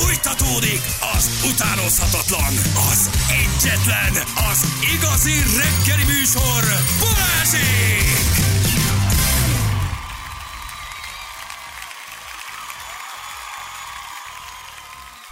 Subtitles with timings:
[0.00, 0.80] Fújtatódik
[1.16, 2.54] az utánozhatatlan,
[2.90, 4.12] az egyetlen,
[4.50, 6.64] az igazi reggeli műsor,
[7.00, 8.18] Balázsék!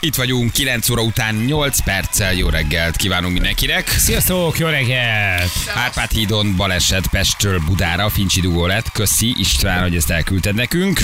[0.01, 3.89] Itt vagyunk, 9 óra után 8 perccel jó reggelt kívánunk mindenkinek.
[3.89, 5.51] Sziasztok, jó reggelt!
[5.75, 8.93] Árpád hídon baleset Pestről Budára, Fincsi dugó lett.
[8.93, 11.01] Köszi István, hogy ezt elküldted nekünk.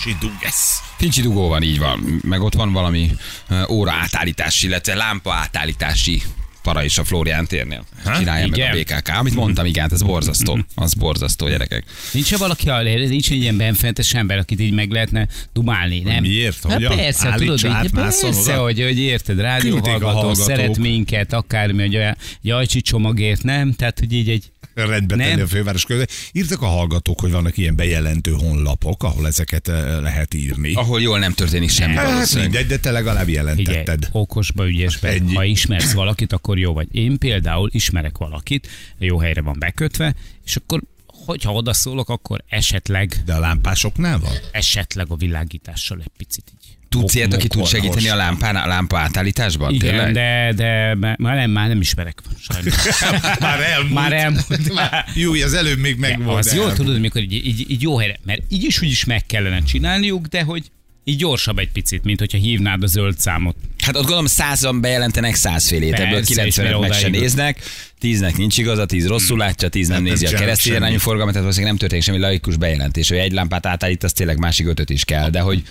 [0.00, 0.54] Siduges.
[0.96, 2.20] Fincsi dugó van, így van.
[2.22, 3.10] Meg ott van valami
[3.48, 6.22] ö, óra átállítási, illetve lámpa átállítási
[6.62, 7.84] para is a Florián térnél.
[8.16, 8.76] Csinálja meg a.
[8.76, 9.08] BKK.
[9.08, 10.58] Amit mondtam, igen, ez borzasztó.
[10.74, 11.84] Az borzasztó, gyerekek.
[12.12, 16.20] Nincs valaki, a- nincs egy ilyen benfentes ember, akit így meg lehetne dumálni, nem?
[16.22, 16.62] Miért?
[16.62, 16.96] Hát Hogyan?
[16.96, 18.62] persze, Állítsa tudod, így, persze, oda?
[18.62, 23.72] hogy, hogy érted, a rádióhallgató, szeret minket, akármi, hogy olyan jajcsi csomagért, nem?
[23.72, 26.10] Tehát, hogy így egy rendbe tenni a főváros között.
[26.32, 30.74] Írtak a hallgatók, hogy vannak ilyen bejelentő honlapok, ahol ezeket eh, lehet írni.
[30.74, 34.08] Ahol jól nem történik semmi Hát mindegy, de te legalább Igen, jelentetted.
[34.12, 35.08] okosba, ügyesbe.
[35.08, 35.34] Ennyi.
[35.34, 36.88] Ha ismersz valakit, akkor jó vagy.
[36.92, 40.14] Én például ismerek valakit, jó helyre van bekötve,
[40.44, 44.32] és akkor, hogyha odaszólok, akkor esetleg, De a lámpásoknál van?
[44.52, 46.76] esetleg a világítással egy picit így.
[47.00, 49.74] Tudsz ilyet, aki tud segíteni a lámpán, a lámpa átállításban?
[49.74, 50.12] Igen, Tényleg?
[50.12, 52.22] de, de már nem, már nem ismerek.
[52.48, 52.74] Sajnos.
[53.40, 53.92] Már elmúlt.
[53.94, 54.74] Már elmúlt.
[54.74, 55.04] Már.
[55.14, 56.38] Jó, az előbb még meg volt.
[56.38, 56.76] az de jó, elmúlt.
[56.78, 60.26] tudod, amikor így, így, így jó helyre, mert így is úgy is meg kellene csinálniuk,
[60.26, 60.62] de hogy
[61.04, 63.56] így gyorsabb egy picit, mint hogyha hívnád a zöld számot.
[63.84, 67.58] Hát ott gondolom százan bejelentenek százfélét, ebből Persze, és 90 mire meg se néznek,
[68.00, 70.86] tíznek nincs igaza, tíz rosszul látja, tíz nem Hát nem nézi a csinálnak keresztény irányú
[70.86, 71.02] semmit.
[71.02, 74.66] forgalmat, tehát valószínűleg nem történik semmi laikus bejelentés, hogy egy lámpát átállít, az tényleg másik
[74.66, 75.62] ötöt is kell, de hogy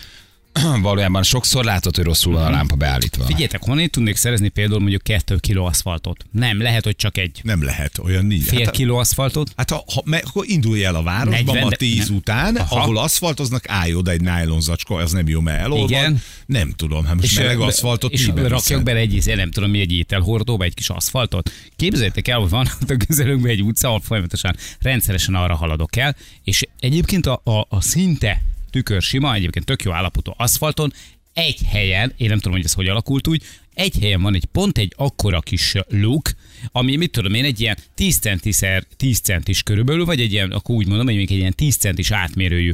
[0.81, 3.25] valójában sokszor látod, hogy rosszul van a lámpa beállítva.
[3.25, 6.25] Figyeljetek, honnét tudnék szerezni például mondjuk kettő kiló aszfaltot?
[6.31, 8.43] Nem, lehet, hogy csak egy Nem lehet, olyan nincs.
[8.45, 9.51] fél Hát, kiló aszfaltot.
[9.55, 12.17] Hát ha, ha me, akkor indulj el a városba 40, ma de- 10 nem.
[12.17, 12.79] után, Aha.
[12.79, 15.89] ahol aszfaltoznak, állj oda egy nájlon zacskó, az nem jó, mert elolvad.
[15.89, 16.21] Igen.
[16.45, 19.79] Nem tudom, hát most meleg ö, aszfaltot és rakjak bele egy, izé, nem tudom mi,
[19.79, 21.51] egy ételhordóba, egy kis aszfaltot.
[21.75, 26.15] Képzeljétek el, hogy van ott a közelünkben egy utca, ahol folyamatosan rendszeresen arra haladok el,
[26.43, 28.41] és egyébként a, a, a szinte
[28.73, 30.93] tükör sima, egyébként tök jó állapotú aszfalton,
[31.33, 34.77] egy helyen, én nem tudom, hogy ez hogy alakult úgy, egy helyen van egy pont
[34.77, 36.31] egy akkora kis luk,
[36.71, 40.75] ami mit tudom én, egy ilyen 10 centiszer 10 centis körülbelül, vagy egy ilyen, akkor
[40.75, 42.73] úgy mondom, hogy még egy ilyen 10 centis átmérőjű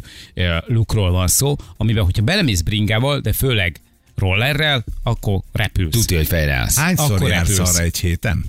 [0.66, 3.80] lukról van szó, amiben, hogyha belemész bringával, de főleg
[4.16, 5.92] rollerrel, akkor repülsz.
[5.92, 6.78] Tudja, hogy fejre állsz.
[6.78, 7.76] Hányszor Akkor jársz repülsz.
[7.76, 8.46] arra egy héten?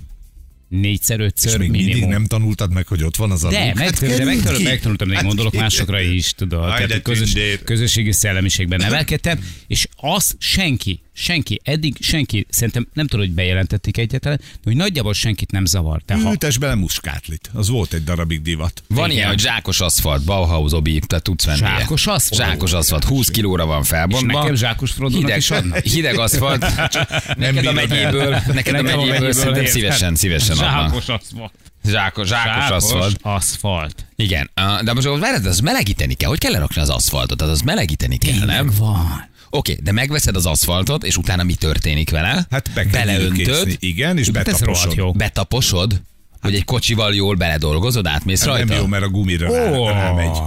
[0.71, 2.09] Négyszer, És ötször mindig minimum.
[2.09, 4.23] nem tanultad meg, hogy ott van az a de, meg, Hát de
[4.63, 6.75] megtanultam, de én Hát gondolok másokra is, tudod.
[6.75, 13.35] Tehát közös, közösségi szellemiségben nevelkedtem, és az senki, senki, eddig senki, szerintem nem tudom, hogy
[13.35, 16.01] bejelentették egyáltalán, de hogy nagyjából senkit nem zavar.
[16.05, 17.49] De ha, Ültes bele muskátlit.
[17.53, 18.83] Az volt egy darabig divat.
[18.87, 19.17] Van Igen.
[19.17, 21.57] ilyen, hogy zsákos aszfalt, Bauhaus obi, tehát tudsz venni.
[21.57, 22.41] Zsákos aszfalt?
[22.41, 24.31] Zsákos aszfalt, 20 kilóra van felbontva.
[24.31, 25.83] És nekem zsákos hideg, is adnak?
[25.93, 26.65] hideg aszfalt.
[27.37, 30.89] neked a megyéből, neked a megyéből megyéből szerintem szívesen, szívesen adnak.
[30.89, 31.53] Zsákos aszfalt.
[31.85, 33.17] Zsákos, zsákos aszfalt.
[33.21, 34.05] aszfalt.
[34.15, 36.29] Igen, ah, de most várjad, az melegíteni kell.
[36.29, 37.37] Hogy kell lerakni az aszfaltot?
[37.37, 38.71] Tehát az melegíteni kell, nem?
[38.77, 39.29] van.
[39.53, 42.45] Oké, de megveszed az aszfaltot, és utána mi történik vele?
[42.49, 43.75] Hát be Beleöntöd, nyílkészni.
[43.79, 44.93] Igen, és betaposod.
[44.95, 45.11] jó.
[45.11, 46.01] betaposod,
[46.41, 48.65] hogy egy kocsival jól beledolgozod, átmész Hát rajta?
[48.65, 49.87] nem jó, mert a gumira rá, Ó.
[49.87, 50.37] rámegy.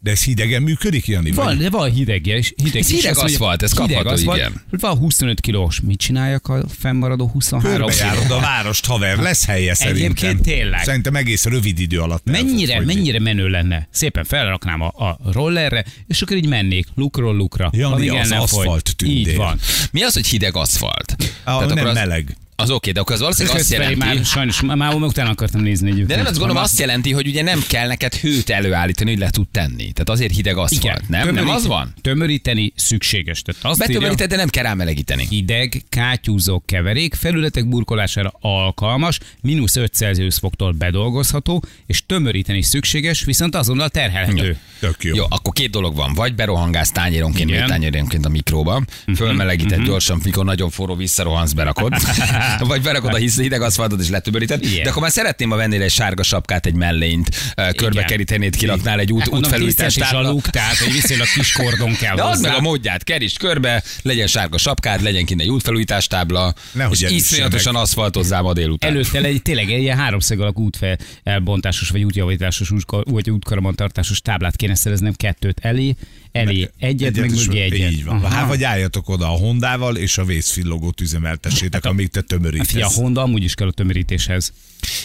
[0.00, 1.30] De ez hidegen működik, Jani?
[1.30, 1.58] Van, Vagy?
[1.58, 2.52] de van hidegje is.
[2.56, 2.96] Hideg, Ez is.
[2.96, 4.62] hideg aszfalt, ez hideg kapható, aszfalt, igen.
[4.70, 5.80] Van 25 kilós.
[5.80, 10.04] Mit csináljak a fennmaradó 23 Körbejárod a várost, haver, lesz helye szerintem.
[10.04, 10.82] Egyébként tényleg.
[10.84, 13.88] Szerintem egész rövid idő alatt Mennyire, mennyire menő lenne.
[13.90, 17.70] Szépen felraknám a, a rollerre, és akkor így mennék lukról lukra.
[17.72, 19.16] Jani, az aszfalt tündér.
[19.16, 19.58] Így van.
[19.92, 21.16] Mi az, hogy hideg aszfalt?
[21.44, 22.36] Ah, nem az, meleg.
[22.60, 23.96] Az oké, de akkor az valószínűleg azt jelenti...
[23.96, 26.08] már sajnos, már, utána akartam nézni egyébként.
[26.08, 29.30] De nem, azt gondolom azt jelenti, hogy ugye nem kell neked hőt előállítani, hogy le
[29.30, 29.92] tud tenni.
[29.92, 31.34] Tehát azért hideg aszfalt, nem?
[31.34, 31.94] Nem az van?
[32.00, 33.42] Tömöríteni szükséges.
[33.42, 35.26] Tehát azt írja, Betömöríted, de nem kell rámelegíteni.
[35.30, 43.54] hideg, kátyúzó keverék, felületek burkolására alkalmas, mínusz 5 Celsius foktól bedolgozható, és tömöríteni szükséges, viszont
[43.54, 44.56] azonnal terhelhető.
[44.80, 45.14] Tök jó.
[45.14, 46.14] Jó, akkor két dolog van.
[46.14, 47.60] Vagy berohangálsz tányéronként, Igen.
[47.60, 48.82] vagy tányéronként a mikróba,
[49.16, 51.92] fölmelegíted gyorsan, mikor nagyon forró visszarohansz, berakod.
[52.58, 54.62] vagy berakod a hideg aszfaltot és letömöríted.
[54.64, 54.82] Igen.
[54.82, 57.28] De akkor már szeretném, ha vennél egy sárga sapkát, egy mellényt,
[57.76, 61.26] körbe kerítenéd, kiraknál egy út, Hát mondom, útfelújítás 10 centis a luk, tehát egy viszonylag
[61.34, 62.48] kis kordon kell De add hozzá.
[62.48, 67.10] meg a módját, kerítsd körbe, legyen sárga sapkád, legyen kint egy útfelújítás tábla, Nehogy és
[67.10, 68.90] iszonyatosan aszfaltozzál ma délután.
[68.90, 72.72] Előtte egy, tényleg egy ilyen háromszög alakú útfelbontásos vagy útjavításos
[73.04, 75.94] vagy útkarbantartásos táblát kéne szereznem kettőt elé,
[76.32, 77.90] elé egyet, meg és- mögé egyet.
[77.90, 78.16] Így van.
[78.16, 78.34] Aha.
[78.34, 82.94] Hát, vagy álljatok oda a Hondával, és a vészfillogót üzemeltessétek, amíg te Fia, a tömörítesz.
[82.94, 84.52] Honda amúgy is kell a tömörítéshez.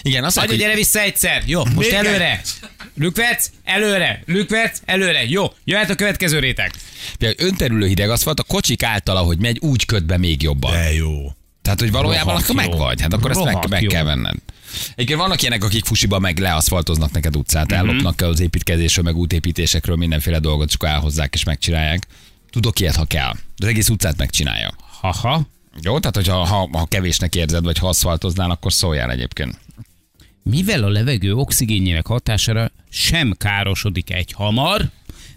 [0.01, 1.43] Igen, azt Hagyja, mondjuk, gyere vissza egyszer.
[1.45, 2.41] Jó, most Még előre.
[2.95, 4.23] Lükverc, előre.
[4.25, 5.23] Lükverc, előre.
[5.27, 6.71] Jó, jöhet a következő réteg.
[7.19, 10.71] hogy önterülő hideg aszfalt, a kocsik által, ahogy megy, úgy köt be még jobban.
[10.71, 11.31] De jó.
[11.61, 13.01] Tehát, hogy valójában Rohadt akkor meg vagy.
[13.01, 13.89] Hát akkor ezt meg, Rohadt meg jó.
[13.89, 14.35] kell venned.
[14.95, 20.39] Egyébként vannak ilyenek, akik fusiba meg leaszfaltoznak neked utcát, ellopnak az építkezésről, meg útépítésekről mindenféle
[20.39, 22.07] dolgot, csak elhozzák és megcsinálják.
[22.49, 23.31] Tudok ilyet, ha kell.
[23.33, 24.75] De az egész utcát megcsinálja.
[25.01, 25.47] Haha.
[25.81, 29.59] Jó, tehát hogyha ha, ha kevésnek érzed, vagy ha aszfaltoznál, akkor szóljál egyébként.
[30.43, 34.89] Mivel a levegő oxigénjének hatására sem károsodik egy hamar,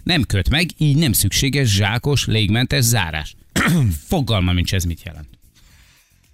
[0.03, 3.35] nem köt meg, így nem szükséges zsákos, légmentes zárás.
[4.09, 5.36] Fogalma nincs ez mit jelent.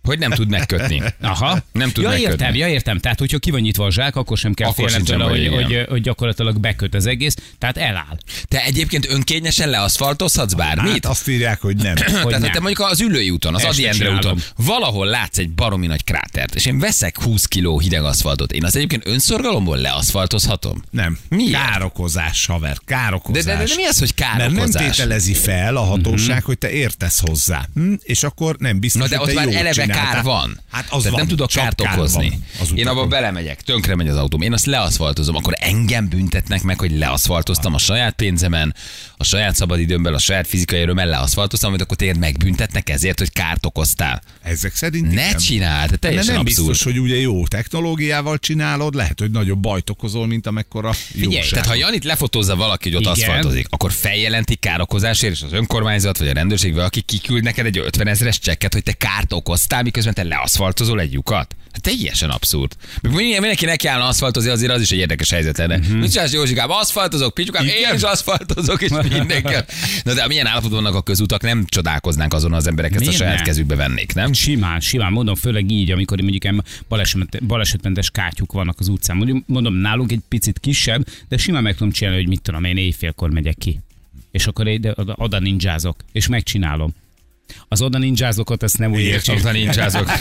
[0.03, 1.01] Hogy nem tud megkötni.
[1.21, 1.63] Aha.
[1.71, 2.31] Nem tud ja, megkötni.
[2.31, 2.99] értem, ja, értem.
[2.99, 5.85] Tehát, hogyha ki van nyitva a zsák, akkor sem kell Akkor félnem tőle, hogy, hogy,
[5.89, 8.17] hogy, gyakorlatilag beköt az egész, tehát eláll.
[8.47, 10.91] Te egyébként önkényesen leaszfaltozhatsz bármit?
[10.91, 11.95] Hát azt írják, hogy nem.
[12.23, 12.51] Hogy Tehát, nem.
[12.51, 16.55] te mondjuk az ülői úton, az Adi Endre úton, valahol látsz egy baromi nagy krátert,
[16.55, 20.83] és én veszek 20 kiló hideg aszfaltot, én azt egyébként önszorgalomból leaszfaltozhatom?
[20.91, 21.17] Nem.
[21.29, 21.51] Miért?
[21.51, 23.43] Károkozás, haver, De, károkozás.
[23.43, 24.95] de, de, de mi az, hogy Mert nem károkozás?
[24.95, 27.67] tételezi fel a hatóság, hogy te értesz hozzá.
[27.73, 27.93] Hm?
[28.03, 30.59] És akkor nem biztos, Na de hogy ott te már eleve kár van.
[30.71, 32.39] Hát az Tehát van, nem tudok kárt kár okozni.
[32.59, 33.09] van Én abba utakon.
[33.09, 37.77] belemegyek, tönkre megy az autóm, én azt leaszfaltozom, akkor engem büntetnek meg, hogy leaszfaltoztam a
[37.77, 38.75] saját pénzemen,
[39.17, 43.65] a saját szabadidőmben, a saját fizikai örömmel leaszfaltoztam, amit akkor téged megbüntetnek ezért, hogy kárt
[43.65, 44.21] okoztál.
[44.41, 45.37] Ezek szerint Ne igen.
[45.37, 46.67] csináld, te De teljesen nem abszurd.
[46.67, 51.49] biztos, hogy ugye jó technológiával csinálod, lehet, hogy nagyobb bajt okozol, mint amekkora jóság.
[51.49, 53.29] Tehát ha Janit lefotózza valaki, hogy ott Igen.
[53.29, 58.07] aszfaltozik, akkor feljelentik károkozásért, és az önkormányzat vagy a rendőrség valaki kiküld neked egy 50
[58.07, 61.55] ezeres csekket, hogy te kárt okoztál, miközben te leaszfaltozol egy lyukat.
[61.73, 62.71] Hát teljesen abszurd.
[63.01, 65.75] Mindenki neki állna aszfaltozni, azért az is egy érdekes helyzet lenne.
[65.77, 65.85] Mhm.
[65.85, 65.99] Uh-huh.
[65.99, 66.69] Mit csinálsz, Józsikám?
[66.71, 69.53] Aszfaltozok, picsukám, én is aszfaltozok, és mindenki.
[70.03, 73.17] Na de milyen állapotban vannak a közutak, nem csodálkoznánk azon, az emberek ezt Miért a
[73.17, 73.43] saját ne?
[73.43, 74.33] kezükbe vennék, nem?
[74.33, 76.63] Simán, simán, mondom, főleg így, amikor mondjuk
[77.47, 79.17] balesetmentes kátyuk vannak az utcán.
[79.17, 82.77] Mondjuk, mondom, nálunk egy picit kisebb, de simán meg tudom csinálni, hogy mit tudom, én
[82.77, 83.79] éjfélkor megyek ki.
[84.31, 86.93] És akkor ide, oda, oda ninjázok, és megcsinálom.
[87.67, 89.39] Az oda ninjázokat, ezt nem úgy értsék.
[89.39, 90.11] Oda nincsázok.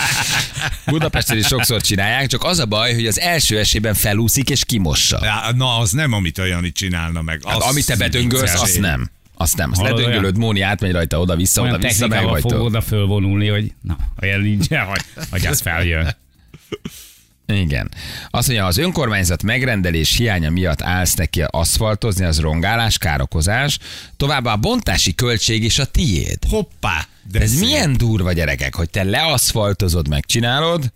[0.86, 5.18] Budapesten is sokszor csinálják, csak az a baj, hogy az első esében felúszik és kimossa.
[5.22, 7.40] Ja, na, az nem, amit a Jani csinálna meg.
[7.46, 9.10] Hát, amit te bedöngölsz, azt nem.
[9.34, 9.70] Azt nem.
[9.70, 13.72] Azt Hallod, ledöngölöd, Móni átmegy rajta oda-vissza, Olyan oda-vissza, meg technikával fog oda fölvonulni, hogy
[13.80, 15.00] na, olyan nincsen, hogy,
[15.30, 16.04] hogy az feljön.
[17.46, 17.90] Igen.
[18.30, 23.78] Azt mondja, az önkormányzat megrendelés hiánya miatt állsz neki aszfaltozni, az rongálás, károkozás.
[24.16, 26.38] Továbbá a bontási költség is a tiéd.
[26.48, 27.06] Hoppá!
[27.30, 27.60] De ez szép.
[27.60, 30.92] milyen durva gyerekek, hogy te leaszfaltozod, megcsinálod,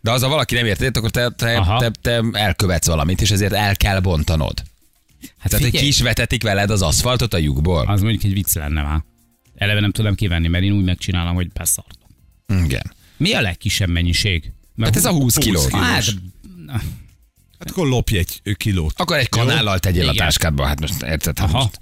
[0.00, 1.78] de az a valaki nem érted, akkor te, te, Aha.
[1.78, 4.62] te, te elkövetsz valamit, és ezért el kell bontanod.
[5.38, 7.86] Hát Tehát, hogy figyelj, ki is vetetik veled az aszfaltot a lyukból.
[7.86, 9.04] az mondjuk egy vicc lenne már.
[9.56, 12.10] Eleve nem tudom kivenni, mert én úgy megcsinálom, hogy beszartom.
[12.64, 12.92] Igen.
[13.16, 14.52] Mi a legkisebb mennyiség?
[14.78, 15.60] Mert Hát ez a 20 kiló.
[15.66, 15.82] kilós.
[15.82, 16.04] Hát,
[17.58, 18.92] Hát akkor lopj egy kilót.
[18.96, 20.26] Akkor egy kanállal tegyél a Igen.
[20.26, 21.38] táskádba, hát most érted?
[21.38, 21.58] Hát Aha.
[21.58, 21.78] most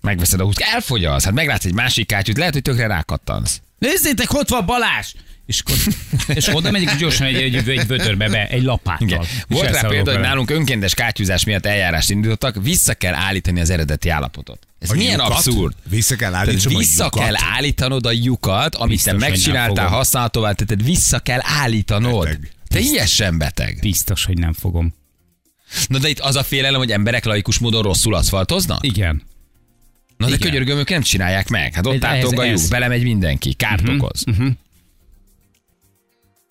[0.00, 3.60] megveszed a 20 elfogy az, hát meglátsz egy másik kátyút, lehet, hogy tökre rákattansz.
[3.78, 5.12] nézzétek, ott van Balázs!
[5.48, 5.76] És, akkor,
[6.36, 9.06] és oda megyek gyorsan egy, egy, egy vödörbe be, egy lapáttal.
[9.08, 9.24] Igen.
[9.48, 14.08] Volt rá példa, hogy nálunk önkéntes kátyúzás miatt eljárást indítottak, vissza kell állítani az eredeti
[14.08, 14.66] állapotot.
[14.78, 15.30] Ez A milyen lyukat?
[15.32, 15.74] abszurd?
[15.88, 17.22] Vissza kell Tehát a vissza lyukat.
[17.24, 19.98] kell állítanod a lyukat, amit Biztos, te megcsináltál, fogom.
[19.98, 22.24] használhatóvá tetted, vissza kell állítanod.
[22.24, 22.50] Beteg.
[22.68, 23.78] Te ilyesen beteg.
[23.80, 24.94] Biztos, hogy nem fogom.
[25.86, 28.84] Na de itt az a félelem, hogy emberek laikus módon rosszul aszfaltoznak?
[28.86, 29.22] Igen.
[30.16, 30.48] Na de Igen.
[30.50, 31.74] könyörgöm, ők nem csinálják meg.
[31.74, 32.14] Hát ott a.
[32.14, 34.24] Mhm, belemegy mindenki, kárt okoz.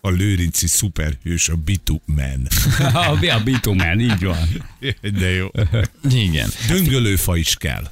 [0.01, 2.47] A lőrinci szuperhős, a bitumen.
[2.93, 4.65] A, a bitumen, így van.
[5.19, 5.47] De jó.
[6.09, 6.49] Igen.
[6.67, 7.87] Döngölőfa is kell.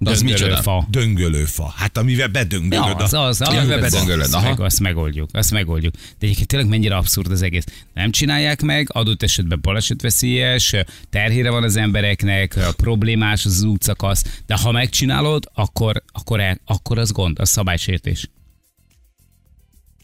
[0.00, 0.38] De az micsoda?
[0.44, 0.86] Döngölőfa.
[0.90, 1.72] Döngölőfa.
[1.76, 3.00] Hát amivel Ja, bedöngölöd.
[3.00, 4.48] az, a- az, az, Ja, az, bedöngölöd, azt, aha.
[4.48, 5.94] meg, azt megoldjuk, azt megoldjuk.
[5.94, 7.64] De egyébként tényleg mennyire abszurd az egész.
[7.94, 10.74] Nem csinálják meg, adott esetben balesetveszélyes,
[11.10, 17.12] terhére van az embereknek, problémás az útszakasz, de ha megcsinálod, akkor, akkor, el, akkor az
[17.12, 18.28] gond, az szabálysértés.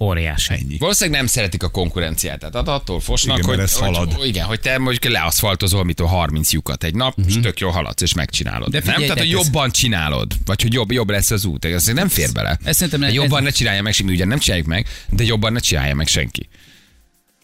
[0.00, 0.52] Óriási.
[0.52, 0.76] Ennyi.
[0.78, 2.38] Valószínűleg nem szeretik a konkurenciát.
[2.38, 4.12] Tehát att- attól fosnak, Igen, hogy, ez halad.
[4.12, 8.02] hogy, igen, hogy te mondjuk leaszfaltozol, mitől 30 lyukat egy nap, és tök jól haladsz,
[8.02, 8.70] és megcsinálod.
[8.70, 8.94] De De nem?
[8.94, 11.64] figyelj, Tehát, hogy ez- jobban csinálod, vagy hogy jobb, jobb lesz az út.
[11.64, 12.58] Ez nem fér bele.
[12.64, 15.52] Ez szerintem ne- jobban ez- ne csinálja meg senki, ugye nem csináljuk meg, de jobban
[15.52, 16.48] ne csinálja meg senki.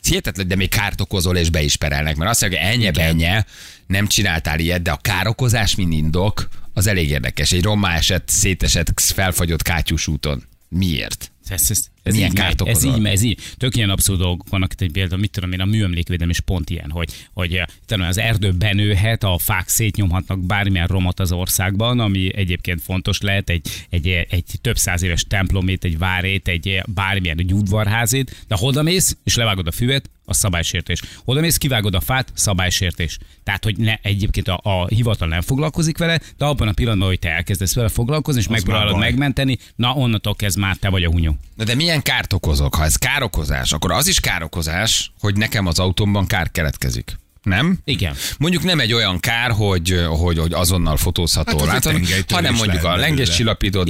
[0.03, 3.45] Hihetetlen, de még kárt okozol, és be is perelnek, mert azt mondja, hogy ennyi benye,
[3.87, 7.53] nem csináltál ilyet, de a károkozás, mint indok, az elég érdekes.
[7.53, 10.43] Egy rommá esett, szétesett, felfagyott kátyús úton.
[10.69, 11.31] Miért?
[11.49, 13.41] Ez, ez, ez, Milyen így megy, kárt ez így, megy, ez így.
[13.57, 16.91] Tök ilyen abszurd dolgok vannak, egy például, mit tudom én, a műemlékvédelem is pont ilyen,
[16.91, 22.37] hogy, hogy eh, tudom, az erdő benőhet, a fák szétnyomhatnak bármilyen romot az országban, ami
[22.37, 27.39] egyébként fontos lehet, egy, egy, egy több száz éves templomét, egy várét, egy eh, bármilyen
[27.39, 31.03] egy udvarházét, de ha odamész, és levágod a füvet, a szabálysértés.
[31.25, 33.19] Oda mész, kivágod a fát, szabálysértés.
[33.45, 37.19] Tehát, hogy ne, egyébként a, a hivatal nem foglalkozik vele, de abban a pillanatban, hogy
[37.19, 41.37] te elkezdesz vele foglalkozni, és megpróbálod megmenteni, na onnantól kezd már te vagy a hunyó.
[41.55, 42.75] Na de milyen kárt okozok?
[42.75, 47.19] Ha ez károkozás, akkor az is károkozás, hogy nekem az autómban kár keletkezik.
[47.43, 47.79] Nem?
[47.85, 48.15] Igen.
[48.39, 52.97] Mondjuk nem egy olyan kár, hogy, hogy, hogy azonnal fotózható, Hát tengelytörés hanem mondjuk a
[52.97, 53.37] lenges van,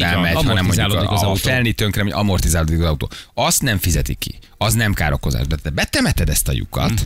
[0.03, 3.11] elmegy, hanem mondjuk a, az a felni tönkre, megy, amortizálódik az autó.
[3.35, 4.39] Azt nem fizetik ki.
[4.57, 5.47] Az nem károkozás.
[5.47, 6.97] De te betemeted ezt a lyukat, Hm.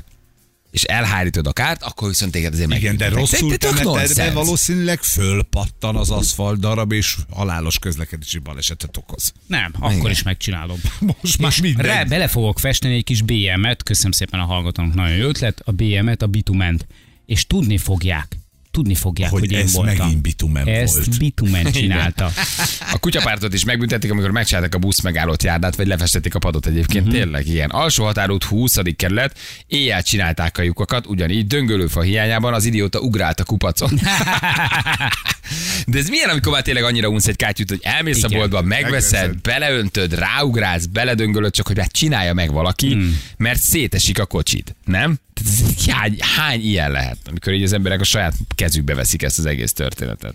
[0.75, 3.95] És elhárítod a kárt, akkor viszont téged azért Igen, de rosszul Te- te tök temeted
[3.95, 4.33] be, nonsens.
[4.33, 9.33] valószínűleg fölpattan az aszfalt darab, és halálos közlekedési balesetet okoz.
[9.47, 10.11] Nem, akkor Igen.
[10.11, 10.81] is megcsinálom.
[11.21, 11.87] Most már minden.
[11.87, 15.73] rá bele fogok festeni egy kis BM-et, köszönöm szépen a hallgatónak, nagyon jó ötlet, a
[15.73, 16.87] BM-et, a bitument,
[17.26, 18.38] és tudni fogják,
[18.75, 19.97] tudni fogják, hogy, Hogy én ez voltam.
[19.97, 21.19] megint bitumen Ezt volt.
[21.19, 22.33] bitumen csinálta.
[22.93, 27.07] A kutyapártot is megbüntették, amikor megcsinálták a busz megállott járdát, vagy lefestették a padot egyébként.
[27.07, 27.21] Uh-huh.
[27.21, 27.71] Tényleg ilyen.
[27.71, 28.76] Alsó határút 20.
[28.97, 33.90] kerület, éjjel csinálták a lyukakat, ugyanígy döngölőfa hiányában az idióta ugrált a kupacon.
[35.87, 38.31] De ez milyen, amikor már tényleg annyira unsz egy kátyút, hogy elmész Igen.
[38.31, 39.40] a boltba, megveszed, Megveszed.
[39.40, 43.21] beleöntöd, ráugrálsz, beledöngölöd, csak hogy hát csinálja meg valaki, hmm.
[43.37, 45.19] mert szétesik a kocsit, nem?
[45.34, 49.46] Tehát hány, hány ilyen lehet, amikor így az emberek a saját kezükbe veszik ezt az
[49.46, 50.34] egész történetet.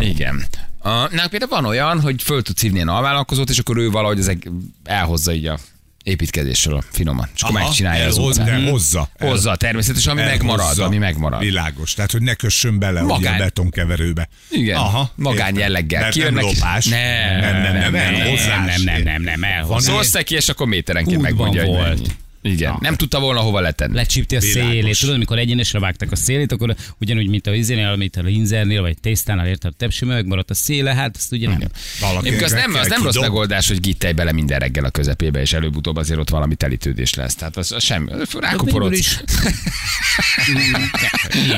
[0.00, 0.44] Igen.
[0.78, 4.18] A, nálunk például van olyan, hogy föl tudsz hívni egy alvállalkozót, és akkor ő valahogy
[4.18, 4.48] ezek
[4.84, 5.58] elhozza így a
[6.02, 7.28] építkezésről finoman.
[7.34, 8.64] És akkor Aha, megcsinálja az elhoz- utcán.
[8.64, 9.08] de hozza.
[9.16, 10.44] El- Hozza, természetesen, ami elhozza.
[10.44, 11.40] megmarad, ami megmarad.
[11.40, 11.94] Világos.
[11.94, 13.34] Tehát, hogy ne kössön bele ugye, Magány.
[13.34, 14.28] a betonkeverőbe.
[14.50, 14.80] Igen,
[15.14, 15.58] magány értem.
[15.58, 16.00] jelleggel.
[16.00, 16.84] Mert Kijönnek nem és- lopás.
[16.84, 18.82] Nem, nem, nem, nem, nem, elhozás.
[18.82, 19.84] nem, nem, nem, nem, elhoz.
[19.84, 21.88] Szólsz neki, és akkor méterenként Útban megmondja, hogy volt.
[21.98, 22.08] mennyi.
[22.46, 22.78] Igen, Na.
[22.80, 23.94] nem tudta volna hova letenni.
[23.94, 24.70] lecsípti a Világos.
[24.72, 24.98] szélét.
[24.98, 28.98] Tudod, amikor egyenesre vágták a szélét, akkor ugyanúgy, mint a izénél, mint a linzernél, vagy
[29.00, 31.60] tésztánál, érted, a tepsi megmaradt a széle, hát ezt ugye nem.
[32.00, 35.52] Valaki az nem, az nem rossz megoldás, hogy gittej bele minden reggel a közepébe, és
[35.52, 37.34] előbb-utóbb azért ott valami telítődés lesz.
[37.34, 38.10] Tehát az, az semmi.
[38.38, 38.98] Rákuporodsz.
[38.98, 39.18] is.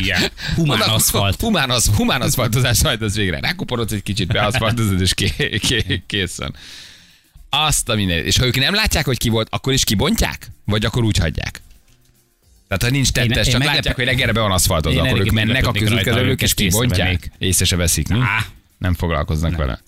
[0.01, 0.23] Igen.
[0.55, 1.41] Humán aszfalt.
[1.41, 3.41] Humán, az, humán aszfaltozás, majd az végre.
[3.41, 5.29] Rákuporodsz egy kicsit, beaszfaltozod, és ké,
[5.59, 6.55] ké, készen.
[7.51, 8.25] Azt a minden.
[8.25, 10.49] És ha ők nem látják, hogy ki volt, akkor is kibontják?
[10.69, 11.61] Vagy akkor úgy hagyják?
[12.69, 15.07] Tehát ha nincs tettes, Én- én csak meglep- látják, hogy reggelre be van aszfaltozva, Én
[15.09, 17.31] akkor ők mennek a közútkezelők, és kibontják.
[17.39, 18.19] Észre se veszik, mi?
[18.21, 18.45] Á.
[18.79, 19.81] Nem foglalkoznak vele.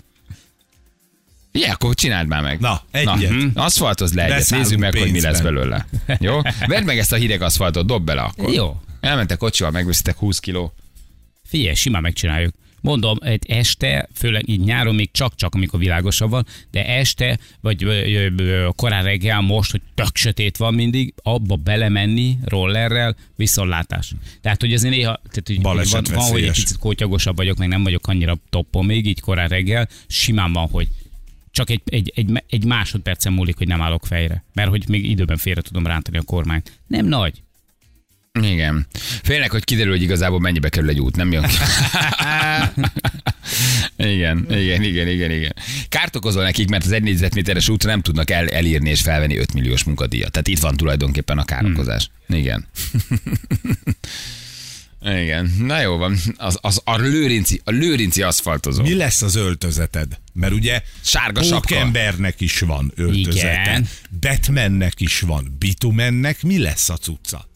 [1.52, 2.60] Ja, akkor csináld már meg.
[2.60, 3.28] Na, egyet.
[3.30, 5.86] hm, aszfaltozd le egyet, nézzük meg, hogy mi lesz belőle.
[6.18, 6.40] Jó?
[6.66, 8.52] Vedd meg ezt a hideg aszfaltot, dob bele akkor.
[8.52, 8.80] Jó.
[9.00, 10.74] Elmentek kocsival, megvesztek 20 kiló.
[11.44, 12.54] Figyelj, simán megcsináljuk.
[12.80, 17.86] Mondom, egy este, főleg így nyáron még csak-csak, amikor világosabb van, de este, vagy
[18.76, 24.12] korán reggel most, hogy tök sötét van mindig, abba belemenni rollerrel, viszontlátás.
[24.40, 27.82] Tehát, hogy azért néha, tehát, hogy van, van, hogy egy picit kótyagosabb vagyok, meg nem
[27.82, 30.88] vagyok annyira toppon még, így korán reggel, simán van, hogy
[31.50, 34.44] csak egy, egy, egy, egy másodpercen múlik, hogy nem állok fejre.
[34.52, 36.72] Mert hogy még időben félre tudom rántani a kormányt.
[36.86, 37.42] Nem nagy.
[38.38, 38.86] Igen.
[39.22, 41.56] Félnek, hogy kiderül, hogy igazából mennyibe kerül egy út, nem jön ki.
[44.12, 45.54] igen, igen, igen, igen, igen.
[45.88, 49.52] Kárt okozol nekik, mert az egy négyzetméteres útra nem tudnak el, elírni és felvenni 5
[49.52, 50.30] milliós munkadíjat.
[50.30, 52.10] Tehát itt van tulajdonképpen a károkozás.
[52.26, 52.36] Hmm.
[52.36, 52.66] Igen.
[55.04, 56.16] Igen, na jó van.
[56.36, 58.82] Az, az a, lőrinci, a lőrinci aszfaltozó.
[58.82, 60.18] Mi lesz az öltözeted?
[60.32, 63.88] Mert ugye Sárga embernek is van öltözete, Igen.
[64.20, 67.49] Batmannek is van, bitumennek mi lesz a cucca?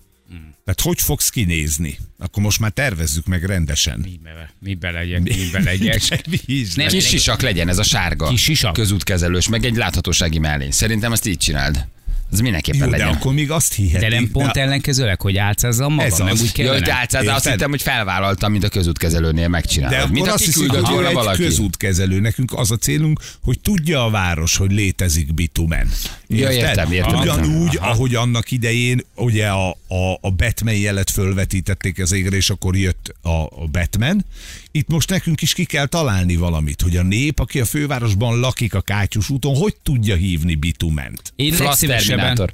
[0.64, 1.98] Tehát hogy fogsz kinézni?
[2.18, 3.98] Akkor most már tervezzük meg rendesen.
[3.98, 6.02] Mibe, mibe legyek, mibe legyek.
[6.46, 7.00] Víz Nem, legyen.
[7.00, 8.28] Kis sisak legyen ez a sárga.
[8.28, 8.72] Kis sisak?
[8.72, 10.70] Közútkezelős, meg egy láthatósági mellény.
[10.70, 11.86] Szerintem ezt így csináld.
[12.34, 13.14] Ez mindenképpen Jó, de legyen.
[13.14, 14.08] akkor még azt hihetik.
[14.08, 16.42] De nem pont de- ellenkezőleg, hogy álcázzam magam, Ez az.
[16.42, 16.78] úgy kellene?
[16.78, 19.98] hogy álcád, azt hittem, hogy felvállaltam, mint a közútkezelőnél megcsinálod.
[20.06, 21.42] De mint azt hiszük, hogy volna egy valaki.
[21.42, 22.20] közútkezelő.
[22.20, 25.88] Nekünk az a célunk, hogy tudja a város, hogy létezik bitumen.
[26.28, 27.88] Ja, értem, értem, Ugyanúgy, értem.
[27.88, 33.14] ahogy annak idején ugye a, a, a Batman jelet fölvetítették az égre, és akkor jött
[33.22, 34.24] a, a Batman.
[34.72, 38.74] Itt most nekünk is ki kell találni valamit, hogy a nép, aki a fővárosban lakik
[38.74, 41.32] a Kátyus úton, hogy tudja hívni bitument.
[41.36, 42.23] Én legszívesebben...
[42.24, 42.52] Terminátor.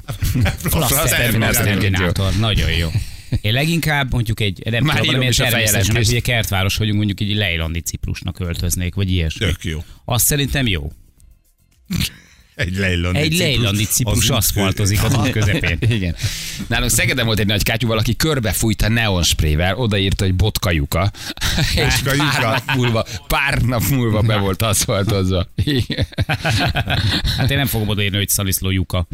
[0.58, 2.32] Flash Terminátor.
[2.38, 2.88] Nagyon jó.
[3.40, 6.10] Én leginkább mondjuk egy, nem Már tudom, valamilyen is a természetesnek, feljelentést.
[6.10, 9.46] ugye kertváros vagyunk, mondjuk egy lejlandi ciprusnak öltöznék, vagy ilyesmi.
[9.46, 9.84] Tök jó.
[10.04, 10.92] Azt szerintem jó.
[12.60, 13.46] Egy lejlandi Egy ciprus.
[13.46, 15.78] lejlandi ciprus Az aszfaltozik az út közepén.
[15.80, 16.14] Igen.
[16.66, 21.10] Nálunk Szegeden volt egy nagy kátyú, valaki körbefújta neonsprével, odaírta, hogy botkajuka.
[21.74, 25.46] És pár nap múlva, pár nap múlva be volt aszfaltozva.
[25.64, 26.06] Igen.
[27.36, 29.06] Hát én nem fogom odaírni, hogy szaliszló lyuka.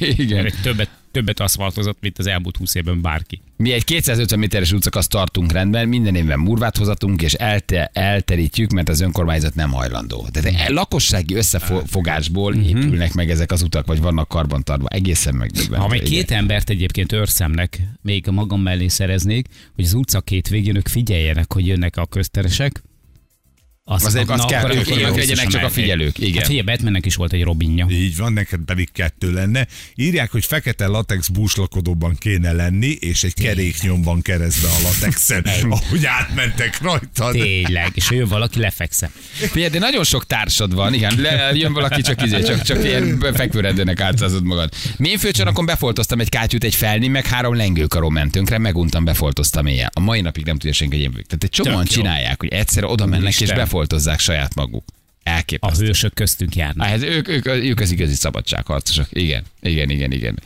[0.00, 0.42] Igen.
[0.42, 3.40] Mert többet, többet aszfaltozott, mint az elmúlt 20 évben bárki.
[3.56, 8.88] Mi egy 250 méteres útszakaszt tartunk rendben, minden évben murvát hozatunk, és elte, elterítjük, mert
[8.88, 10.28] az önkormányzat nem hajlandó.
[10.32, 14.88] Tehát egy lakossági összefogásból épülnek meg ezek az utak, vagy vannak karbantartva.
[14.88, 15.76] Egészen megdöbbentő.
[15.76, 20.48] Ha még két embert egyébként őrszemnek még a magam mellé szereznék, hogy az utca két
[20.48, 22.82] végén ők figyeljenek, hogy jönnek a közteresek,
[23.84, 26.18] az, Az, az kell, akkor- ők, akkor ők legyenek csak a figyelők.
[26.18, 26.34] Igen.
[26.34, 27.86] Hát figyelj, Batmannek is volt egy Robinja.
[27.90, 29.66] Így van, neked pedig kettő lenne.
[29.94, 36.80] Írják, hogy fekete latex búslakodóban kéne lenni, és egy keréknyomban keresztbe a latexen, ahogy átmentek
[36.82, 37.32] rajtad.
[37.32, 39.10] Tényleg, és ha jön valaki, lefekszem.
[39.32, 41.20] Figyelj, de nagyon sok társad van, igen.
[41.20, 44.72] Le, jön valaki csak izé, csak, csak ilyen fekvőredőnek átszázod magad.
[44.96, 49.90] Mi én főcsarnokon befoltoztam egy kátyút, egy felni, meg három lengőkarom mentünkre, meguntam, befoltoztam éjjel.
[49.94, 51.26] A mai napig nem tudja senki, hogy én vagyok.
[51.26, 53.56] Tehát egy csomóan csinálják, hogy egyszer oda mennek és Úristen.
[53.70, 54.84] Befoltozzák saját maguk.
[54.88, 55.86] A Elképesztő.
[55.86, 56.86] hősök köztünk járnak.
[56.86, 59.06] Hát ők, ők, ők az igazi szabadságharcosok.
[59.10, 60.38] Igen, igen, igen, igen.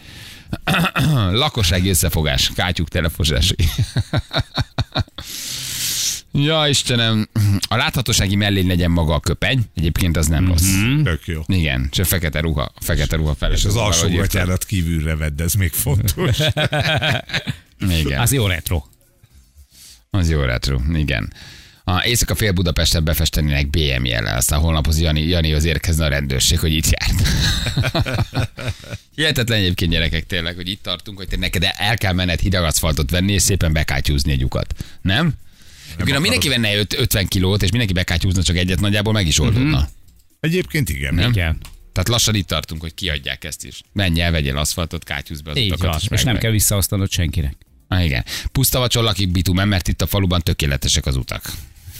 [1.42, 3.54] Lakossági összefogás, kátyuk telefonzás.
[6.32, 7.28] ja, Istenem,
[7.68, 10.68] a láthatósági mellén legyen maga a köpeny, egyébként az nem rossz.
[11.04, 11.42] Tök jó.
[11.46, 13.52] Igen, csak fekete ruha, fekete ruha fel.
[13.52, 16.38] És az alsógatyárat kívülre vedd, ez még fontos.
[18.00, 18.82] Igen, Az jó retro.
[20.10, 21.32] az jó retro, igen.
[21.86, 26.58] A éjszaka fél Budapesten befestenének BM jellel, aztán holnap az Jani, Janihoz érkezne a rendőrség,
[26.58, 27.28] hogy itt járt.
[29.14, 33.10] Hihetetlen egyébként gyerekek tényleg, hogy itt tartunk, hogy te neked el kell menned hideg aszfaltot
[33.10, 34.74] venni, és szépen bekátyúzni egy lyukat.
[35.02, 35.32] Nem?
[35.98, 39.38] Nem ha mindenki venne öt- 50 kilót, és mindenki bekátyúzna csak egyet, nagyjából meg is
[39.38, 39.88] oldódna.
[40.40, 41.14] Egyébként igen.
[41.14, 41.30] Nem?
[41.30, 41.58] Igen.
[41.92, 43.80] Tehát lassan itt tartunk, hogy kiadják ezt is.
[43.92, 46.50] Menj el, vegyél aszfaltot, kátyúzz be az Így utakat, van, és, és nem meg- kell
[46.50, 47.56] visszaosztanod senkinek.
[47.88, 48.24] Ah, igen.
[48.52, 51.52] Puszta vacsor lakik bitumen, mert itt a faluban tökéletesek az utak.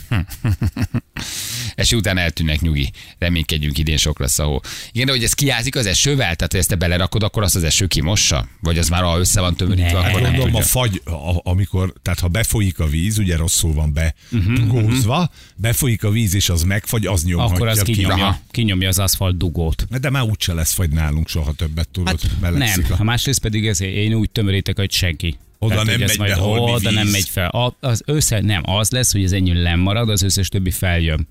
[1.75, 2.91] Esi után eltűnnek nyugi.
[3.19, 4.61] Reménykedjünk, idén sok lesz a hó.
[4.91, 7.63] Igen, de hogy ez kiázik az esővel, tehát ha ezt te belerakod, akkor azt az
[7.63, 8.47] eső kimossa?
[8.61, 10.65] Vagy az már ha össze van tömörítve, akkor nem Gondolom, a tudja.
[10.65, 16.33] fagy, a, amikor, tehát ha befolyik a víz, ugye rosszul van begózva, befolyik a víz
[16.35, 17.93] és az megfagy, az nyomhatja Akkor az ki.
[17.93, 18.39] kinyomja, Aha.
[18.51, 19.87] kinyomja az aszfalt dugót.
[19.99, 23.03] De már úgyse lesz fagy nálunk soha többet, tudod, hát Nem, a...
[23.03, 25.37] másrészt pedig ez, én úgy tömörítek, hogy senki.
[25.65, 27.11] Oda nem hogy ez megy majd, be holmi Oda nem víz.
[27.11, 27.49] megy fel.
[27.49, 31.27] A, az össze, nem, az lesz, hogy az enyém lemarad, az összes többi feljön.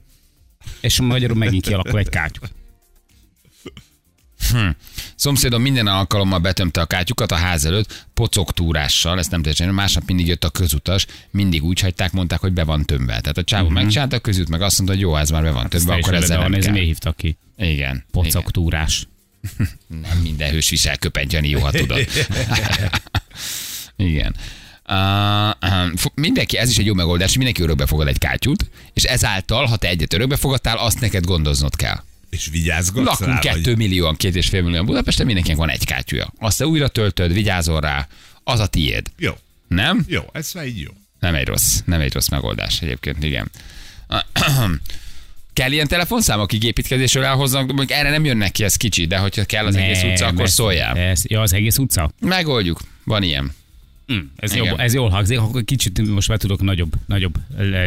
[0.80, 2.40] És magyarul megint kialakul egy kátyú.
[5.16, 10.26] Szomszédom minden alkalommal betömte a kátyukat a ház előtt, pocogtúrással, ezt nem teljesen, másnap mindig
[10.26, 13.20] jött a közutas, mindig úgy hagyták, mondták, hogy be van tömve.
[13.20, 13.80] Tehát a csávó uh-huh.
[13.80, 16.14] megcsinálta a közút, meg azt mondta, hogy jó, ez már be van tömve, Ezt akkor
[16.14, 17.36] ezzel nem ez miért hívtak ki?
[17.56, 17.70] Igen.
[17.70, 18.04] igen.
[18.10, 19.06] Pocaktúrás.
[20.02, 22.06] Nem minden hős visel köpenyt, Jani, jó, ha tudod.
[23.96, 24.34] Igen.
[24.88, 29.76] Uh, mindenki, ez is egy jó megoldás, mindenki örökbe fogad egy kátyút, és ezáltal, ha
[29.76, 32.02] te egyet örökbe fogadtál, azt neked gondoznod kell.
[32.30, 35.84] És vigyázgatsz Lakunk rá, kettő vagy- millióan, két és fél millióan Budapesten, mindenkinek van egy
[35.84, 36.32] kátyúja.
[36.38, 38.08] Azt te újra töltöd, vigyázol rá,
[38.44, 39.06] az a tiéd.
[39.18, 39.32] Jó,
[39.68, 40.04] Nem?
[40.08, 40.90] jó, ez már így jó.
[41.20, 43.50] Nem egy rossz, nem egy rossz megoldás egyébként, igen.
[45.52, 49.44] Kell ilyen telefonszám, akik építkezésről elhoznak, mondjuk erre nem jönnek ki, ez kicsi, de hogyha
[49.44, 50.96] kell az egész Nem, utca, akkor szóljál.
[50.96, 52.10] Ez, ja, az egész utca?
[52.20, 53.54] Megoldjuk, van ilyen.
[54.06, 57.34] Hm, ez, jobb, ez jól hangzik, akkor kicsit most már tudok nagyobb, nagyobb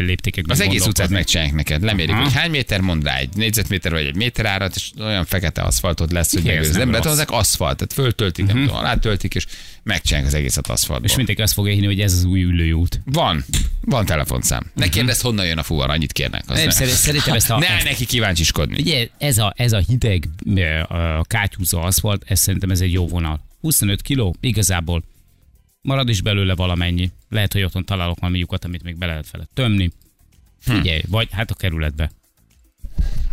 [0.00, 1.82] léptékekben Az egész utcát megcsinálják neked.
[1.82, 2.22] Lemérjük, Aha.
[2.22, 6.12] hogy hány méter, mond rá egy négyzetméter vagy egy méter árat, és olyan fekete aszfaltod
[6.12, 6.70] lesz, hogy megőrz.
[6.76, 6.96] nem rossz.
[6.96, 9.46] betonozák aszfalt, tehát föltöltik, nem tudom, alátöltik, és
[9.82, 11.08] megcsinálják az egészet aszfaltból.
[11.10, 13.00] És mindenki azt fogja hinni, hogy ez az új ülőjút.
[13.04, 13.44] Van,
[13.80, 14.70] van telefonszám.
[14.74, 16.42] Ne kérdezz, honnan jön a fuvar, annyit kérnek.
[16.46, 16.70] Azt Nem, ne.
[16.72, 18.76] szeri- szerintem ezt a- Ne ezt- neki kíváncsiskodni.
[18.80, 23.08] Ugye ez a, ez a hideg ö, a kátyúzó aszfalt, ez szerintem ez egy jó
[23.08, 23.40] vonal.
[23.60, 25.02] 25 kiló, igazából
[25.88, 27.10] marad is belőle valamennyi.
[27.28, 29.90] Lehet, hogy otthon találok valami lyukat, amit még be lehet felett tömni.
[30.60, 32.10] Figyelj, vagy hát a kerületbe.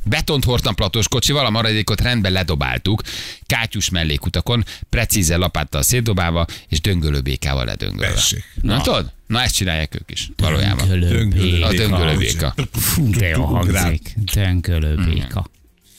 [0.03, 3.01] Betont hordtam platós kocsival, a maradékot rendben ledobáltuk,
[3.45, 8.13] kátyus mellékutakon, precízen lapáttal szétdobálva, és döngölő békával ledöngölve.
[8.13, 8.43] Tessék.
[8.61, 9.11] Na, tudod?
[9.27, 10.87] Na ezt csinálják ők is, valójában.
[10.87, 11.87] Döngölő A béka.
[11.87, 12.55] döngölő béka.
[12.71, 14.13] Fú, de jó hangzik.
[14.33, 15.49] Döngölő béka.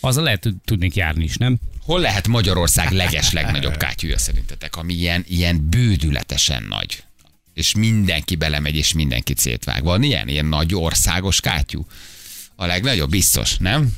[0.07, 1.57] Az lehet tud- tudnék járni is, nem?
[1.83, 7.03] Hol lehet Magyarország leges legnagyobb kátyúja szerintetek, ami ilyen, ilyen bődületesen nagy?
[7.55, 9.85] És mindenki belemegy, és mindenki szétvág.
[9.85, 10.29] Van ilyen?
[10.29, 11.87] Ilyen nagy országos kátyú?
[12.57, 13.95] A legnagyobb, biztos, nem?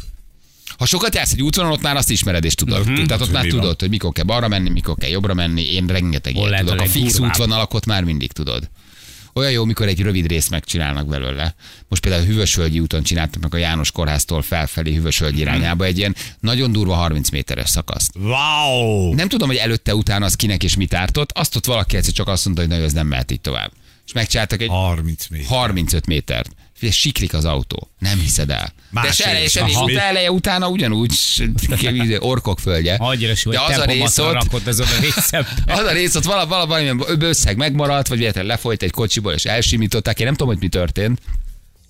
[0.79, 2.81] Ha sokat jársz egy útvonalon, ott már azt ismered és tudod.
[2.81, 3.07] Uh-huh.
[3.07, 3.61] Tehát ott már Mi van?
[3.61, 5.73] tudod, hogy mikor kell balra menni, mikor kell jobbra menni.
[5.73, 6.81] Én rengeteg Hol ilyet tudok.
[6.81, 7.31] A fix legdurvább?
[7.31, 8.69] útvonalak ott már mindig tudod.
[9.39, 11.55] Olyan jó, mikor egy rövid részt megcsinálnak belőle.
[11.89, 16.17] Most például a Hűvösvölgyi úton csináltak meg a János kórháztól felfelé Hűvösvölgy irányába egy ilyen
[16.41, 18.11] nagyon durva 30 méteres szakaszt.
[18.17, 19.15] Wow!
[19.15, 21.33] Nem tudom, hogy előtte, utána az kinek és mit ártott.
[21.33, 23.73] Azt ott valaki egyszer csak azt mondta, hogy na, ez nem mehet így tovább.
[24.07, 25.47] És megcsináltak egy 30 méter.
[25.49, 26.51] 35 métert.
[26.79, 27.91] Figyelj, siklik az autó.
[27.99, 28.73] Nem hiszed el.
[28.91, 29.65] De Más se eleje, se
[30.01, 31.43] eleje utána ugyanúgy s-
[32.19, 32.95] orkok földje.
[33.11, 35.47] Annyira De az a rész ott, rakod azon a részem.
[35.67, 39.45] az a rész ott vala, vala, valamilyen összeg megmaradt, vagy véletlenül lefolyt egy kocsiból, és
[39.45, 40.19] elsimították.
[40.19, 41.21] Én nem tudom, hogy mi történt,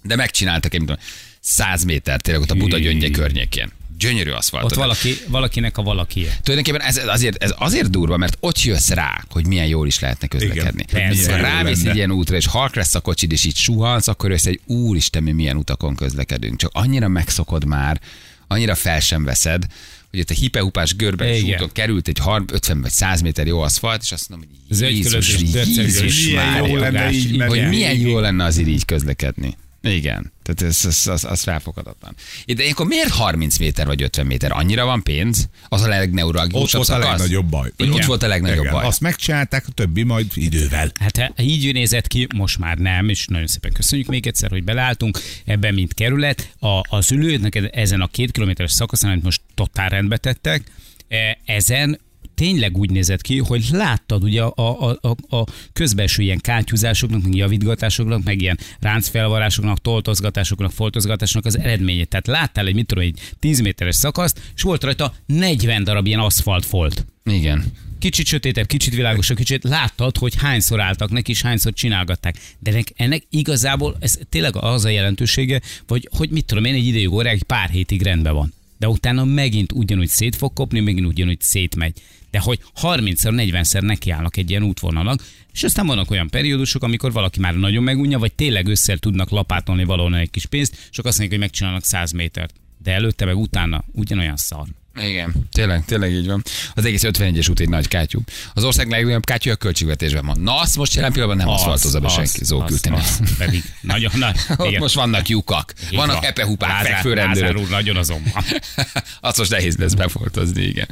[0.09, 1.03] de megcsináltak egy, mit tudom,
[1.41, 3.73] 100 méter tényleg ott a Buda gyöngye környékén.
[3.99, 4.65] Gyönyörű aszfalt.
[4.65, 6.39] Ott valaki, valakinek a valakie.
[6.43, 10.27] Tulajdonképpen ez azért, ez azért durva, mert ott jössz rá, hogy milyen jól is lehetne
[10.27, 10.85] közlekedni.
[10.93, 14.47] Jó rámész egy ilyen útra, és halk lesz a kocsid, és így suhansz, akkor jössz
[14.47, 16.59] egy úristen, mi milyen utakon közlekedünk.
[16.59, 18.01] Csak annyira megszokod már,
[18.47, 19.65] annyira fel sem veszed,
[20.11, 24.03] hogy ott a hipehupás görbes úton került egy 30, 50 vagy 100 méter jó aszfalt,
[24.03, 27.49] és azt mondom, hogy Zöldkülönbös, Jézus, döcögös, Jézus milyen már, jó lenne így menni.
[27.49, 27.69] hogy Igen.
[27.69, 29.57] milyen jó lenne azért így közlekedni.
[29.83, 32.15] Igen, tehát ez, ez, az, az felfoghatatlan.
[32.47, 34.53] De akkor miért 30 méter vagy 50 méter?
[34.53, 35.49] Annyira van pénz?
[35.69, 37.19] Az a Ott legneuralgikusabb volt a szakasz?
[37.19, 37.73] legnagyobb baj.
[37.77, 38.73] Hogy Ott volt a legnagyobb Igen.
[38.73, 38.85] baj.
[38.85, 40.91] Azt megcsinálták, a többi majd idővel.
[41.01, 44.65] Hát ha így nézett ki, most már nem, és nagyon szépen köszönjük még egyszer, hogy
[44.65, 46.55] beleálltunk ebben, mint kerület.
[46.59, 50.63] A, az ülőnek ezen a két kilométeres szakaszon, amit most totál rendbe tettek,
[51.09, 52.01] e, ezen
[52.39, 57.35] tényleg úgy nézett ki, hogy láttad ugye a, a, a, a közbelső ilyen kátyúzásoknak, meg
[57.35, 62.09] javítgatásoknak, meg ilyen ráncfelvarásoknak, toltozgatásoknak, foltozgatásoknak az eredményét.
[62.09, 66.19] Tehát láttál egy, mit tudom, egy 10 méteres szakaszt, és volt rajta 40 darab ilyen
[66.19, 67.65] aszfaltfolt Igen.
[67.99, 72.37] kicsit sötétebb, kicsit világosabb, kicsit láttad, hogy hányszor álltak neki, és hányszor csinálgatták.
[72.59, 76.87] De ennek, ennek igazából ez tényleg az a jelentősége, vagy hogy mit tudom én, egy
[76.87, 78.53] ideig óra, egy pár hétig rendben van.
[78.79, 82.01] De utána megint ugyanúgy szét fog kopni, megint ugyanúgy szétmegy.
[82.31, 87.41] De hogy 30-szor, 40-szer nekiállnak egy ilyen útvonalnak, és aztán vannak olyan periódusok, amikor valaki
[87.41, 91.31] már nagyon megunja, vagy tényleg össze tudnak lapátolni valahonnan egy kis pénzt, és azt mondják,
[91.31, 92.55] hogy megcsinálnak 100 métert.
[92.83, 94.67] De előtte meg utána ugyanolyan szar.
[95.01, 96.43] Igen, tényleg, tényleg így van.
[96.75, 98.21] Az egész 51-es út egy nagy kátyú.
[98.55, 100.41] Az ország legnagyobb kátyú a költségvetésben van.
[100.41, 103.03] Na, azt most jelen pillanatban nem aszfaltozza be senki, zókülteni.
[103.39, 104.37] Pedig nagyon nagy.
[104.57, 104.81] Ott igen.
[104.81, 106.25] most vannak lyukak, Így vannak van.
[106.25, 107.59] epehupák, fekvőrendőrök.
[107.59, 108.45] Úr nagyon azon van.
[109.21, 110.89] Azt most nehéz lesz befoltozni, igen.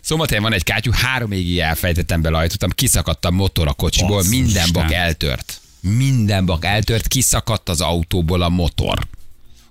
[0.00, 4.30] Szombathelyen van egy kátyú, három égig elfejtettem bele ajtottam, kiszakadt a motor a kocsiból, Basszus,
[4.30, 5.60] minden bak eltört.
[5.80, 8.98] Minden bak eltört, kiszakadt az autóból a motor.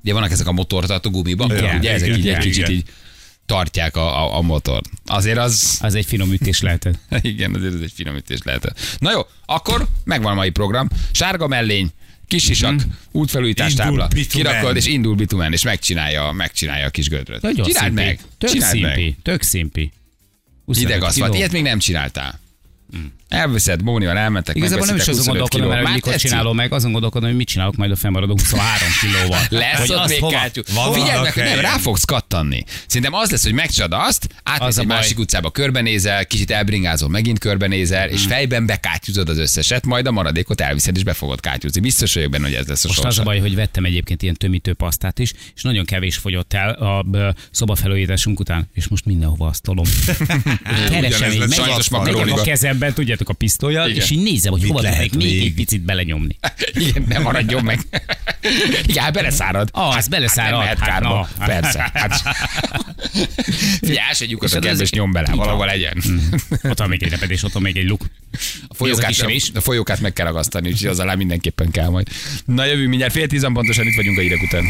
[0.03, 2.71] Ugye vannak ezek a motortartó gumibak, Igen, ugye ezek igen, így egy igen, kicsit igen.
[2.71, 2.85] így
[3.47, 4.89] tartják a, a, a motort.
[5.05, 6.99] Azért az, Az egy finom ütés lehetett.
[7.21, 8.73] igen, azért ez egy finomítés lehet.
[8.99, 10.88] Na jó, akkor megvan a mai program.
[11.12, 11.89] Sárga mellény,
[12.27, 12.83] kis isak, Mhm.
[13.12, 14.51] útfelújítás Indul tábla, bitumen.
[14.53, 17.41] kirakod és indul bitumen, és megcsinálja, megcsinálja a kis gödröt.
[17.41, 18.01] Nagyon Csináld szimpi.
[18.03, 18.93] meg, Tök csináld meg.
[18.93, 19.17] szimpi.
[19.23, 19.91] Tök szimpi.
[20.65, 22.39] 25 Hideg aszfalt, ilyet még nem csináltál.
[23.27, 27.27] Elveszed, Mónival elmentek, Igazából nem is azon 25 gondolkodom, mert mikor csinálom meg, azon gondolkodom,
[27.27, 29.39] hogy mit csinálok majd a fennmaradó 23 kilóval.
[29.61, 30.61] Lesz Hogy ott még hova- kátyú.
[30.73, 32.63] Van Figyeld meg, hogy nem, rá fogsz kattanni.
[32.87, 34.95] Szerintem az lesz, hogy megcsinálod azt, átmész egy baj.
[34.97, 40.61] másik utcába, körbenézel, kicsit elbringázol, megint körbenézel, és fejben bekátyúzod az összeset, majd a maradékot
[40.61, 41.81] elviszed, és be fogod kátyúzni.
[41.81, 44.35] Biztos vagyok benne, hogy ez lesz a Most az a baj, hogy vettem egyébként ilyen
[44.35, 47.05] tömítő pasztát is, és nagyon kevés fogyott el a
[47.51, 49.85] szobafelújításunk után, és most mindenhova azt tolom.
[50.89, 51.31] Keresem
[51.91, 52.41] makaróniba.
[52.41, 54.03] a kezemben, tudjátok, a pisztolyjal, Igen.
[54.03, 55.45] és így nézem, hogy Mit hova lehet még még?
[55.45, 56.38] egy picit belenyomni.
[56.88, 57.80] Igen, nem maradjon meg.
[58.88, 59.69] Igen, hát beleszárad.
[59.71, 60.63] Ah, hát, az beleszárad.
[60.63, 61.27] Hát Hát, na.
[61.45, 61.91] Persze.
[61.93, 62.21] Hát.
[63.80, 66.03] Figyelj, egy lyukat a az- nyom bele, valahol legyen.
[66.63, 68.06] Ott van még egy repedés, ott van még egy luk.
[68.67, 69.51] A folyókát, rés?
[69.56, 72.08] a folyókát meg kell ragasztani, úgyhogy az alá mindenképpen kell majd.
[72.45, 74.65] Na jövünk mindjárt fél tízan pontosan, itt vagyunk a hírek után.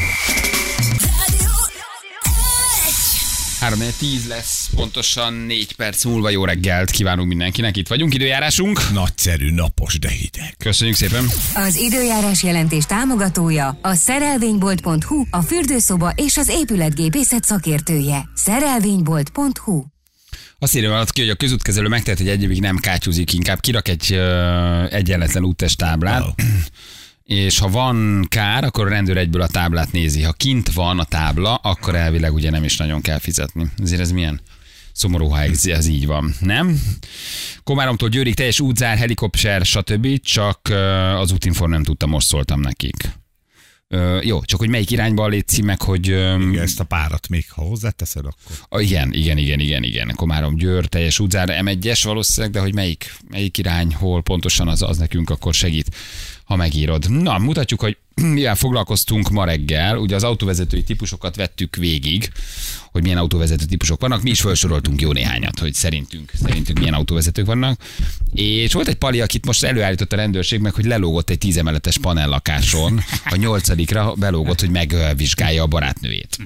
[3.60, 7.78] 3 10 lesz, pontosan 4 perc múlva jó reggelt kívánunk mindenkinek.
[7.78, 8.92] Itt vagyunk, időjárásunk.
[8.94, 10.56] Nagyszerű, napos, de hideg.
[10.58, 11.26] Köszönjük szépen.
[11.56, 18.30] Az időjárás jelentés támogatója a szerelvénybolt.hu, a fürdőszoba és az épületgépészet szakértője.
[18.36, 19.84] Szerelvénybolt.hu
[20.60, 23.88] Azt írja alatt ki, hogy a közútkezelő megtehet, hogy egy évig nem kátyúzik, inkább kirak
[23.88, 26.34] egy ö, egyenletlen úttest táblát, Oh.
[27.28, 30.22] És ha van kár, akkor a rendőr egyből a táblát nézi.
[30.22, 33.68] Ha kint van a tábla, akkor elvileg ugye nem is nagyon kell fizetni.
[33.84, 34.42] Ezért ez milyen
[34.92, 36.82] szomorú, ha ez, ez így van, nem?
[37.64, 40.22] Komáromtól Győrig teljes útzár, helikopter, stb.
[40.22, 40.60] Csak
[41.18, 42.96] az útinform nem tudta, most szóltam nekik.
[43.90, 46.10] Ö, jó, csak hogy melyik irányba létszik meg, hogy...
[46.10, 48.58] Ö, Igen, ezt a párat még, ha hozzáteszed, akkor...
[48.70, 50.12] a, igen, igen, igen, igen, igen.
[50.16, 54.98] Komárom Győr, teljes útzár, M1-es valószínűleg, de hogy melyik, melyik irány, hol pontosan az, az
[54.98, 55.96] nekünk akkor segít,
[56.48, 57.10] ha megírod.
[57.22, 57.98] Na, mutatjuk, hogy
[58.34, 62.32] mivel foglalkoztunk ma reggel, ugye az autóvezetői típusokat vettük végig,
[62.92, 64.22] hogy milyen autóvezető típusok vannak.
[64.22, 67.82] Mi is felsoroltunk jó néhányat, hogy szerintünk, szerintünk milyen autóvezetők vannak.
[68.34, 73.00] És volt egy pali, akit most előállított a rendőrség meg, hogy lelógott egy tízemeletes panellakáson,
[73.26, 76.38] a nyolcadikra belógott, hogy megvizsgálja a barátnőjét.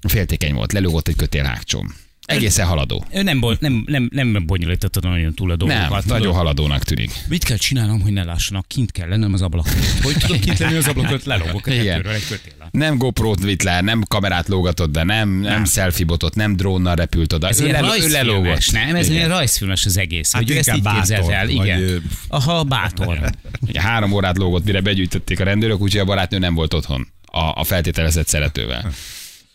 [0.00, 1.94] Féltékeny volt, lelógott egy kötélhágcsom.
[2.26, 3.04] Egészen haladó.
[3.12, 5.88] Ő nem, bol- nem, nem, nem bonyolítottad nagyon túl a dolgokat.
[5.90, 7.10] Nem, nagyon haladónak tűnik.
[7.28, 8.68] Mit kell csinálnom, hogy ne lássanak?
[8.68, 9.72] Kint kell lennem az ablakon.
[10.02, 11.20] Hogy tudok kint lenni az ablakon?
[11.24, 12.06] Lelógok a Igen.
[12.06, 12.68] egy kötéllel.
[12.70, 16.94] Nem GoPro-t vitt le, nem kamerát lógatott be, nem, nem, nem selfie botot, nem drónnal
[16.94, 17.48] repült oda.
[17.48, 18.72] Ez ő, ilyen ő lelógott.
[18.72, 18.94] nem?
[18.94, 20.32] Ez ilyen rajzfilmes az egész.
[20.32, 21.46] Hát hogy ő ezt így bátor, el.
[21.46, 21.80] vagy, Igen.
[21.82, 21.96] ö,
[22.28, 23.30] Aha, bátor.
[23.66, 27.60] Igen, három órát lógott, mire begyűjtötték a rendőrök, úgyhogy a barátnő nem volt otthon a,
[27.60, 28.92] a feltételezett szeretővel.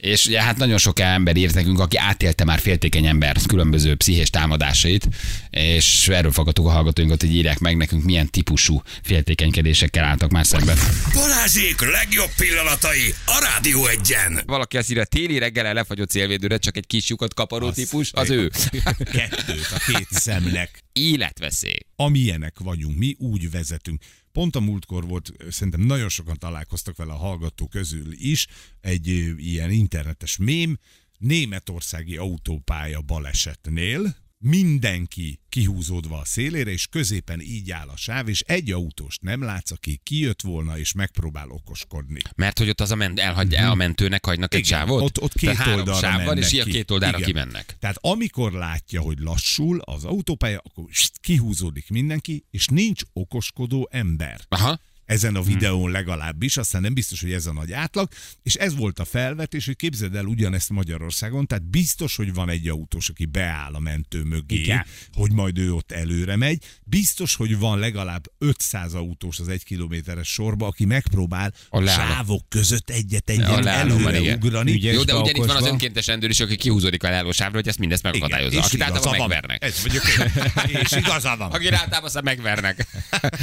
[0.02, 4.30] És ugye hát nagyon sok ember írt nekünk, aki átélte már féltékeny ember különböző pszichés
[4.30, 5.08] támadásait,
[5.50, 10.78] és erről fogadtuk a hallgatóinkat, hogy írják meg nekünk, milyen típusú féltékenykedésekkel álltak már szemben.
[11.14, 14.44] Balázsék legjobb pillanatai a Rádió egyen.
[14.46, 18.52] Valaki azt írja, téli reggel lefagyott célvédőre, csak egy kis lyukat kaparó típus, az ő.
[18.98, 20.84] Kettőt a két szemnek.
[20.94, 21.78] Életveszély.
[21.96, 24.02] amilyenek vagyunk, mi úgy vezetünk.
[24.32, 28.48] Pont a múltkor volt, szerintem nagyon sokan találkoztak vele a hallgató közül is,
[28.82, 30.78] egy ilyen internetes mém,
[31.18, 38.72] németországi autópálya balesetnél mindenki kihúzódva a szélére, és középen így áll a sáv, és egy
[38.72, 42.20] autóst nem látsz, aki kijött volna, és megpróbál okoskodni.
[42.36, 45.02] Mert hogy ott az a ment, elhagy, a mentőnek hagynak egy Igen, sávot?
[45.02, 47.30] Ott, ott két Tehát oldalra sáv van, és a két oldalra Igen.
[47.30, 47.76] kimennek.
[47.80, 50.86] Tehát amikor látja, hogy lassul az autópálya, akkor
[51.22, 54.42] kihúzódik mindenki, és nincs okoskodó ember.
[54.48, 54.80] Aha.
[55.12, 58.10] Ezen a videón legalábbis, aztán nem biztos, hogy ez a nagy átlag,
[58.44, 62.68] és ez volt a felvetés, hogy képzeld el ugyanezt Magyarországon, tehát biztos, hogy van egy
[62.68, 64.86] autós, aki beáll a mentő mögé, Igen.
[65.14, 70.28] hogy majd ő ott előre megy, biztos, hogy van legalább 500 autós az egy kilométeres
[70.28, 74.16] sorba, aki megpróbál A sávok között egyet-egyet leállóban, igen.
[74.16, 74.72] előre ugrani.
[74.72, 74.94] Ügyes.
[74.94, 78.04] Jó, de ugyanitt van az önkéntes rendőr is, aki kihúzódik a leállósávra, hogy ezt mindezt
[78.04, 78.58] megakadályozza.
[78.58, 79.28] és Akit igaza általában van.
[79.28, 79.64] megvernek.
[79.64, 80.80] Ez vagyok én.
[80.82, 81.52] És igaza van.
[81.52, 82.88] Akit általában megvernek.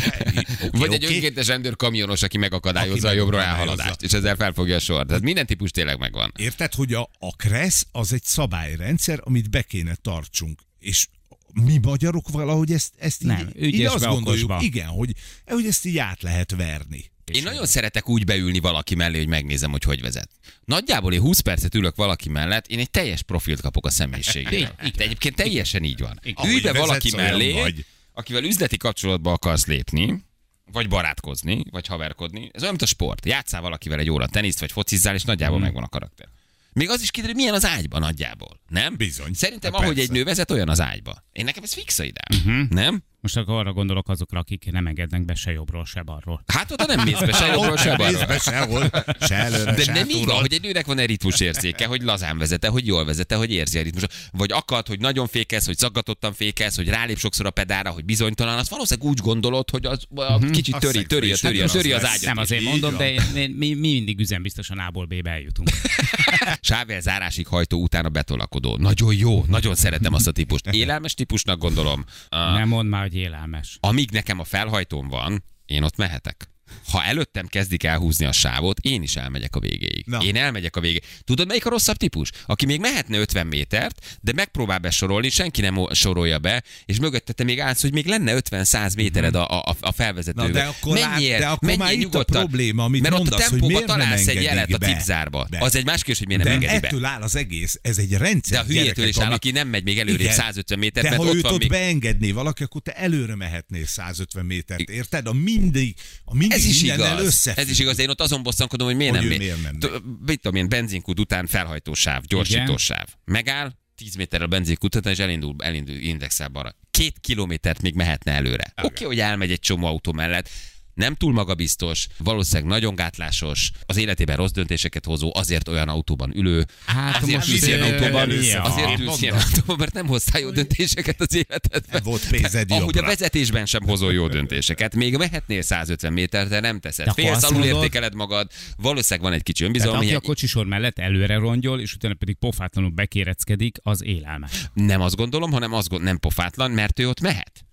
[0.70, 4.78] Vagy egy önkéntes rendőr kamionos, aki megakadályozza Aki a jobbra elhaladást, és ezzel felfogja a
[4.78, 5.06] sor.
[5.06, 6.32] Tehát minden típus tényleg megvan.
[6.36, 10.60] Érted, hogy a, a KRESZ az egy szabályrendszer, amit be kéne tartsunk.
[10.78, 11.06] És
[11.52, 14.64] mi magyarok valahogy ezt, ezt így, Nem, így ügyesbe, azt gondoljuk, okosba.
[14.66, 15.12] igen, hogy,
[15.46, 17.10] hogy ezt így át lehet verni.
[17.32, 20.30] Én nagyon szeretek úgy beülni valaki mellé, hogy megnézem, hogy hogy vezet.
[20.64, 24.74] Nagyjából én 20 percet ülök valaki mellett, én egy teljes profilt kapok a személyiségéről.
[24.96, 26.20] De egyébként teljesen így van.
[26.44, 27.84] Ülj be valaki mellé, vagy.
[28.12, 30.26] akivel üzleti kapcsolatba akarsz lépni,
[30.72, 32.50] vagy barátkozni, vagy haverkodni.
[32.52, 33.26] Ez olyan, mint a sport.
[33.26, 36.28] Játszál valakivel egy óra teniszt, vagy focizzál, és nagyjából megvan a karakter.
[36.72, 38.60] Még az is kiderül, milyen az ágyban nagyjából.
[38.68, 38.96] Nem?
[38.96, 39.32] Bizony.
[39.32, 40.10] Szerintem, Hát ahogy persze.
[40.10, 41.24] egy nő vezet, olyan az ágyba.
[41.32, 42.66] Én nekem ez fix a ideám.
[42.70, 43.02] Nem?
[43.20, 46.42] Most akkor arra gondolok azokra, akik nem engednek be se jobbról, se balról.
[46.46, 48.10] Hát oda nem mész be se jobbról, se balról.
[48.10, 51.06] nézd be sehol, se előre, De se nem így van, hogy egy nőnek van egy
[51.06, 54.04] ritmusérzéke, hogy lazán vezete, hogy jól vezete, hogy érzi a ritmus.
[54.32, 58.58] Vagy akad, hogy nagyon fékez, hogy zaggatottan fékez, hogy rálép sokszor a pedára, hogy bizonytalan.
[58.58, 62.08] Azt valószínűleg úgy gondolod, hogy az a kicsit A töri, töri, töri, töri az az
[62.08, 62.24] ágyat.
[62.24, 65.68] Nem azért mondom, de mi, mi mindig üzembiztosan A-ból B-be eljutunk.
[66.60, 68.76] Sável zárásig hajtó utána betolakodó.
[68.76, 70.66] Nagyon jó, nagyon szeretem azt a típust.
[70.66, 72.04] Élelmes típusnak gondolom.
[72.30, 73.78] Uh, Nem mondd már, hogy élelmes.
[73.80, 76.50] amíg nekem a felhajtóm van, én ott mehetek.
[76.90, 80.02] Ha előttem kezdik elhúzni a sávot, én is elmegyek a végéig.
[80.06, 80.18] Na.
[80.18, 81.02] Én elmegyek a végéig.
[81.24, 82.30] Tudod, melyik a rosszabb típus?
[82.46, 87.44] Aki még mehetne 50 métert, de megpróbál besorolni, senki nem sorolja be, és mögötte te
[87.44, 90.46] még állsz, hogy még lenne 50-100 métered a, a, a felvezetőbe.
[90.46, 92.40] Na, de akkor lát- Menjél, de akkor menjél már itt a nyugodtan.
[92.40, 94.86] probléma, amit Mert ott a mondasz, tempóba találsz egy jelet a be.
[94.86, 95.46] tipzárba.
[95.50, 95.58] Be.
[95.60, 96.86] Az egy más kérdés, hogy miért nem De engedi be.
[96.86, 98.58] ettől áll az egész, ez egy rendszer.
[98.58, 100.32] De a hülyétől is áll, aki nem megy még Igen.
[100.32, 101.68] 150 métert, De mert ha ott őt van ott még...
[101.68, 105.26] beengedné valaki, akkor te előre mehetnél 150 métert, érted?
[105.26, 107.22] A mindig, a mindig Ez is igaz.
[107.22, 107.62] összefügg.
[107.64, 107.98] Ez is igaz.
[107.98, 109.38] Én ott azon bosszankodom, hogy miért Hogy nem megy.
[109.38, 113.06] miért nem T- Mit tudom én, benzinkút után felhajtósáv, gyorsítósáv.
[113.24, 116.74] Megáll, 10 méterrel a benzinkút után, és elindul, elindul indexel balra.
[116.90, 118.72] Két kilométert még mehetne előre.
[118.76, 120.50] Oké, okay, hogy elmegy egy csomó autó mellett,
[120.98, 126.66] nem túl magabiztos, valószínűleg nagyon gátlásos, az életében rossz döntéseket hozó, azért olyan autóban ülő,
[126.86, 128.62] Hát azért most ülsz ilyen autóban, ja.
[128.62, 132.00] azért ülsz ilyen autóban, mert nem hoztál jó döntéseket az életedben.
[132.04, 134.94] Volt pénzed Ahogy a vezetésben sem hozol jó döntéseket.
[134.94, 137.12] Még mehetnél 150 méter, de nem teszed.
[137.12, 139.96] Félsz, alul értékeled magad, valószínűleg van egy kicsi önbizalom.
[139.96, 144.70] aki a kocsisor mellett előre rongyol, és utána pedig pofátlanul bekéreckedik, az élelmes.
[144.74, 147.67] Nem azt gondolom, hanem azt gondolom, nem pofátlan, mert ő ott mehet.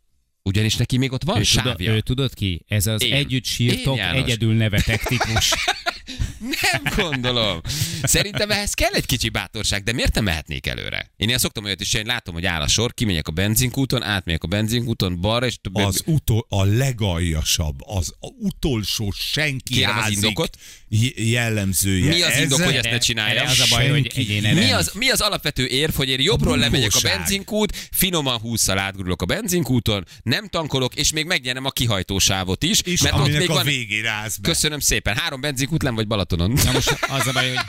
[0.49, 1.93] Ugyanis neki még ott van Ő, tudod, sávja.
[1.93, 2.65] ő tudod ki?
[2.67, 3.13] Ez az Én.
[3.13, 4.21] együtt sírtok, Én, János.
[4.21, 5.53] egyedül nevetek típus.
[6.71, 7.62] Nem gondolom.
[8.03, 11.12] Szerintem ehhez kell egy kicsi bátorság, de miért nem mehetnék előre?
[11.17, 14.43] Én ilyen szoktam olyat is, én látom, hogy áll a sor, kimegyek a benzinkúton, átmegyek
[14.43, 20.58] a benzinkúton, balra, és Az utol, a legaljasabb, az a utolsó senki Kérem az indokot.
[21.15, 22.13] jellemzője.
[22.13, 23.41] Mi az indok, hogy ezt ne csinálja?
[23.41, 26.58] Erre az a baj, hogy Mi az, mi az alapvető érv, hogy én jobbról A
[26.58, 32.63] lemegyek a benzinkút, finoman 20 átgurulok a benzinkúton, nem tankolok, és még megnyerem a kihajtósávot
[32.63, 33.67] is, És mert ott még a van...
[34.05, 34.47] állsz be.
[34.49, 35.15] Köszönöm szépen.
[35.17, 36.65] Három benzinkút nem vagy Balatonon.
[36.65, 37.60] Na most az a baj, hogy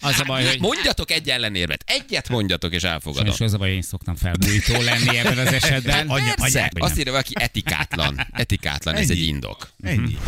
[0.00, 1.84] az a baj, hogy Mondjatok egy ellenérvet.
[1.86, 3.24] Egyet mondjatok, és elfogadom.
[3.24, 6.08] Sajnos az a baj, én szoktam felbújító lenni ebben az esetben.
[6.08, 8.26] Anya- anyák, azt írja valaki etikátlan.
[8.32, 9.20] Etikátlan, ez Ennyi.
[9.20, 9.70] egy indok.
[9.82, 10.18] Ennyi.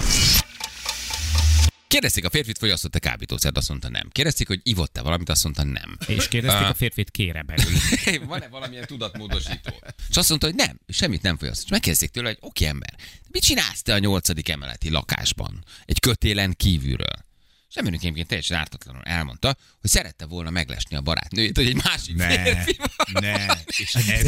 [1.87, 4.09] Kérdezték a férfit, fogyasztott-e kábítószert, azt mondta nem.
[4.13, 5.97] Kérdezték, hogy ivott-e valamit, azt mondta nem.
[6.07, 7.73] És kérdezték a férfit, kére belül.
[8.29, 9.83] Van-e valamilyen tudatmódosító?
[10.09, 11.63] És azt mondta, hogy nem, semmit nem fogyaszt.
[11.65, 12.95] És megkérdezték tőle, hogy oké ember,
[13.31, 15.65] mit csinálsz te a nyolcadik emeleti lakásban?
[15.85, 17.25] Egy kötélen kívülről.
[17.73, 22.17] És emberünk egyébként teljesen ártatlanul elmondta, hogy szerette volna meglesni a barátnőjét, hogy egy másik
[22.17, 23.23] Ne, férfi van.
[23.23, 23.47] ne.
[23.67, 24.25] És ez.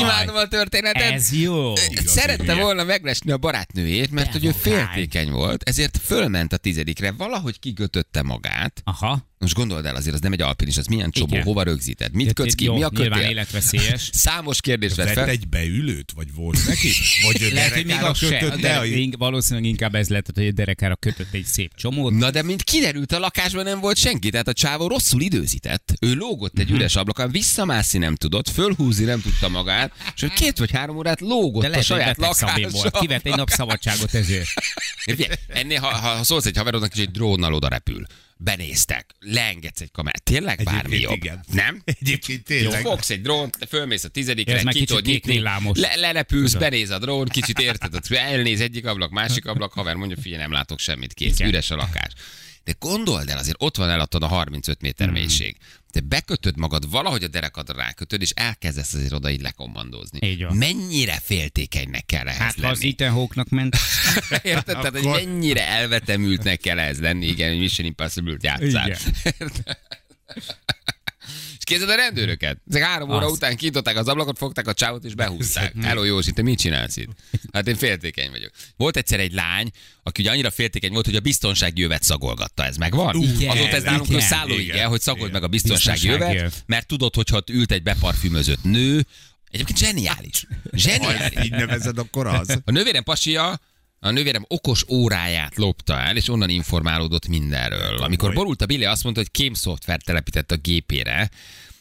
[0.00, 1.12] Imádom a történetet.
[1.12, 1.76] Ez jó.
[2.04, 2.62] Szerette hülye.
[2.62, 8.22] volna meglesni a barátnőjét, mert hogy ő féltékeny volt, ezért fölment a tizedikre, valahogy kikötötte
[8.22, 8.80] magát.
[8.84, 9.24] Aha.
[9.38, 11.44] Most gondold el azért, az nem egy alpinis, az milyen csobó, Igen.
[11.44, 13.30] hova rögzíted, mit kötsz ki, Jó, mi a Nyilván kötél?
[13.30, 14.10] életveszélyes.
[14.26, 15.28] Számos kérdés vett fel.
[15.28, 16.88] egy beülőt, vagy volt neki?
[17.22, 18.56] Vagy ő Lehet, hogy még derekára az se.
[18.60, 22.12] De, a- valószínűleg inkább ez lett, hogy a derekára kötött egy szép csomót.
[22.12, 25.92] Na de mint kiderült, a lakásban nem volt senki, tehát a csávó rosszul időzített.
[26.00, 26.60] Ő lógott Mhm.
[26.60, 30.96] egy üres ablakon, visszamászni nem tudott, fölhúzni nem tudta magát, és ő két vagy három
[30.96, 32.98] órát lógott De a lehet, hogy saját szabé volt.
[32.98, 34.48] Kivett egy nap szabadságot ezért.
[35.48, 38.06] Ennél, ha, ha, ha szólsz egy haverodnak, és egy drónnal oda repül,
[38.38, 41.16] benéztek, leengedsz egy kamerát, tényleg bármi Egyébként jobb.
[41.24, 41.44] igen.
[41.52, 41.82] Nem?
[41.84, 42.80] Egyébként Jó, tényleg.
[42.82, 47.58] fogsz egy drónt, fölmész a tizedikre, ki tudod nyitni, le, lelepülsz, benéz a drón, kicsit
[47.58, 51.48] érted, elnéz egyik ablak, másik ablak, haver mondja, figyelj, nem látok semmit, kész, Igen.
[51.48, 52.12] üres a lakás.
[52.66, 54.86] De gondold el, azért ott van eladtad a 35 Hmm.
[54.88, 55.56] méter mélység.
[55.90, 60.26] Te bekötöd magad, valahogy a derekadra rákötöd, és elkezdesz azért oda így lekommandozni.
[60.28, 60.56] Így van.
[60.56, 62.88] Mennyire féltékenynek kell ehhez Hát az lenni?
[62.88, 63.76] Ethan Hawke-nak ment,
[64.42, 64.64] Érted?
[64.64, 68.86] Tehát, hogy Akkor- mennyire elvetemültnek kell ez lenni, igen, hogy Mission Impossible-t játszál.
[68.88, 68.98] Igen.
[71.66, 72.58] Képzeld a rendőröket.
[72.68, 73.32] Ezek három óra Az.
[73.32, 75.74] után kinyitották az ablakot, fogták a csávot és behúzták.
[75.86, 77.08] Hello Józsi, te mit csinálsz itt?
[77.52, 78.50] Hát én féltékeny vagyok.
[78.76, 79.70] Volt egyszer egy lány,
[80.02, 82.64] aki ugye annyira féltékeny volt, hogy a biztonsági jövet szagolgatta.
[82.64, 83.22] Ez megvan?
[83.22, 85.32] Igen, Azóta ez nálunk igen, szállóige, igen, hogy szagold igen.
[85.32, 86.10] meg a biztonsági
[86.66, 89.06] mert tudod, hogyha ott ült egy beparfümözött nő,
[89.50, 90.46] Egyébként zseniális.
[90.70, 91.44] Ha Zseniális.
[91.44, 92.58] így nevezed, akkor az.
[92.64, 93.60] A nővérem pasia
[94.00, 97.96] a nővérem okos óráját lopta el, és onnan informálódott mindenről.
[97.96, 101.30] Amikor borult a Billy, azt mondta, hogy kém szoftvert telepített a gépére,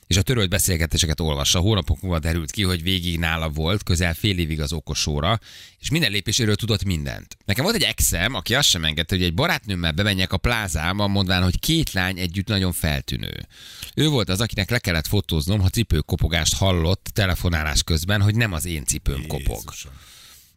[0.08, 1.60] és a törölt beszélgetéseket olvassa.
[1.60, 5.40] Hónapok múlva derült ki, hogy végig nála volt, közel fél évig az okos óra,
[5.80, 7.38] és minden lépéséről tudott mindent.
[7.46, 11.44] Nekem volt egy exem, aki azt sem engedte, hogy egy barátnőmmel bemenjek a plázába, mondván,
[11.44, 13.48] hogy két lány együtt nagyon feltűnő.
[13.96, 18.66] Ő volt az, akinek le kellett fotóznom, ha cipőkopogást hallott telefonálás közben, hogy nem az
[18.66, 19.64] én cipőm kopog.
[19.64, 19.92] Jézusom.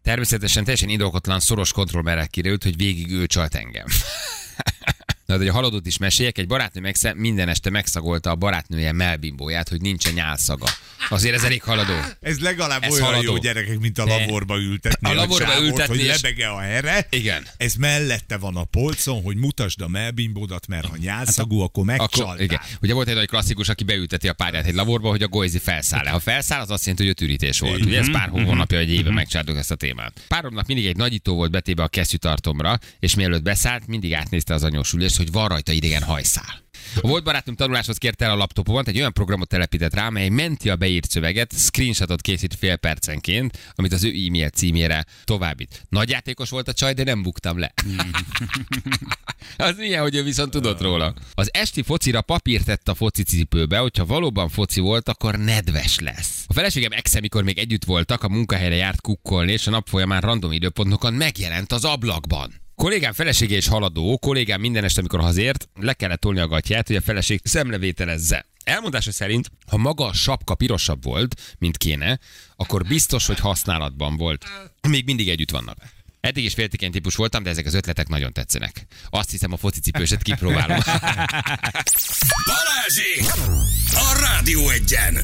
[0.02, 3.86] Természetesen teljesen indokotlan szoros kontrollmerre kiderült, hogy végig ő csalt engem.
[5.28, 9.68] Na, de a haladót is meséljek, egy barátnő megsze- minden este megszagolta a barátnője melbimbóját,
[9.68, 10.66] hogy nincsen nyálszaga.
[11.08, 11.92] Azért ez elég haladó.
[12.20, 13.22] Ez legalább Ez olyan haladó.
[13.22, 15.10] jó gyerekek, mint a laborba ültetni.
[15.10, 17.06] A laborba csávót, ültetni Hogy és- lebege a here.
[17.10, 17.46] Igen.
[17.56, 22.24] Ez mellette van a polcon, hogy mutasd a melbimbódat, mert ha nyálszagú, akkor megcsaltál.
[22.26, 22.60] Akkor, igen.
[22.82, 26.06] Ugye volt egy nagy klasszikus, aki beülteti a párját egy laborba, hogy a golyzi felszáll
[26.06, 26.10] -e.
[26.10, 27.84] Ha felszáll, az azt jelenti, hogy ötürítés volt.
[27.84, 30.24] Ugye ez pár hónapja, egy éve megcsárdok ezt a témát.
[30.28, 35.16] Páromnak mindig egy nagyító volt betéve a kesztyűtartomra, és mielőtt beszállt, mindig átnézte az anyósülést,
[35.18, 36.66] hogy van rajta idegen hajszál.
[36.94, 40.70] A volt barátom tanuláshoz kérte el a laptopomat, egy olyan programot telepített rá, mely menti
[40.70, 45.86] a beírt szöveget, screenshotot készít fél percenként, amit az ő e-mail címére továbbít.
[45.88, 47.74] Nagy játékos volt a csaj, de nem buktam le.
[49.56, 51.14] Az milyen, hogy ő viszont tudott róla.
[51.34, 56.44] Az esti focira papírt tett a foci cipőbe, hogyha valóban foci volt, akkor nedves lesz.
[56.46, 60.20] A feleségem exe, mikor még együtt voltak, a munkahelyre járt kukkolni, és a nap folyamán
[60.20, 62.66] random időpontokon megjelent az ablakban.
[62.78, 66.96] Kollégám felesége és haladó, kollégám minden este, amikor hazért, le kellett tolni a gatyját, hogy
[66.96, 68.46] a feleség szemlevételezze.
[68.64, 72.18] Elmondása szerint, ha maga a sapka pirosabb volt, mint kéne,
[72.56, 74.44] akkor biztos, hogy használatban volt.
[74.88, 75.76] Még mindig együtt vannak.
[76.20, 78.86] Eddig is féltékeny típus voltam, de ezek az ötletek nagyon tetszenek.
[79.10, 80.78] Azt hiszem a focicipőset kipróbálom.
[82.52, 83.42] Balázsi!
[83.90, 85.18] A Rádió egyen!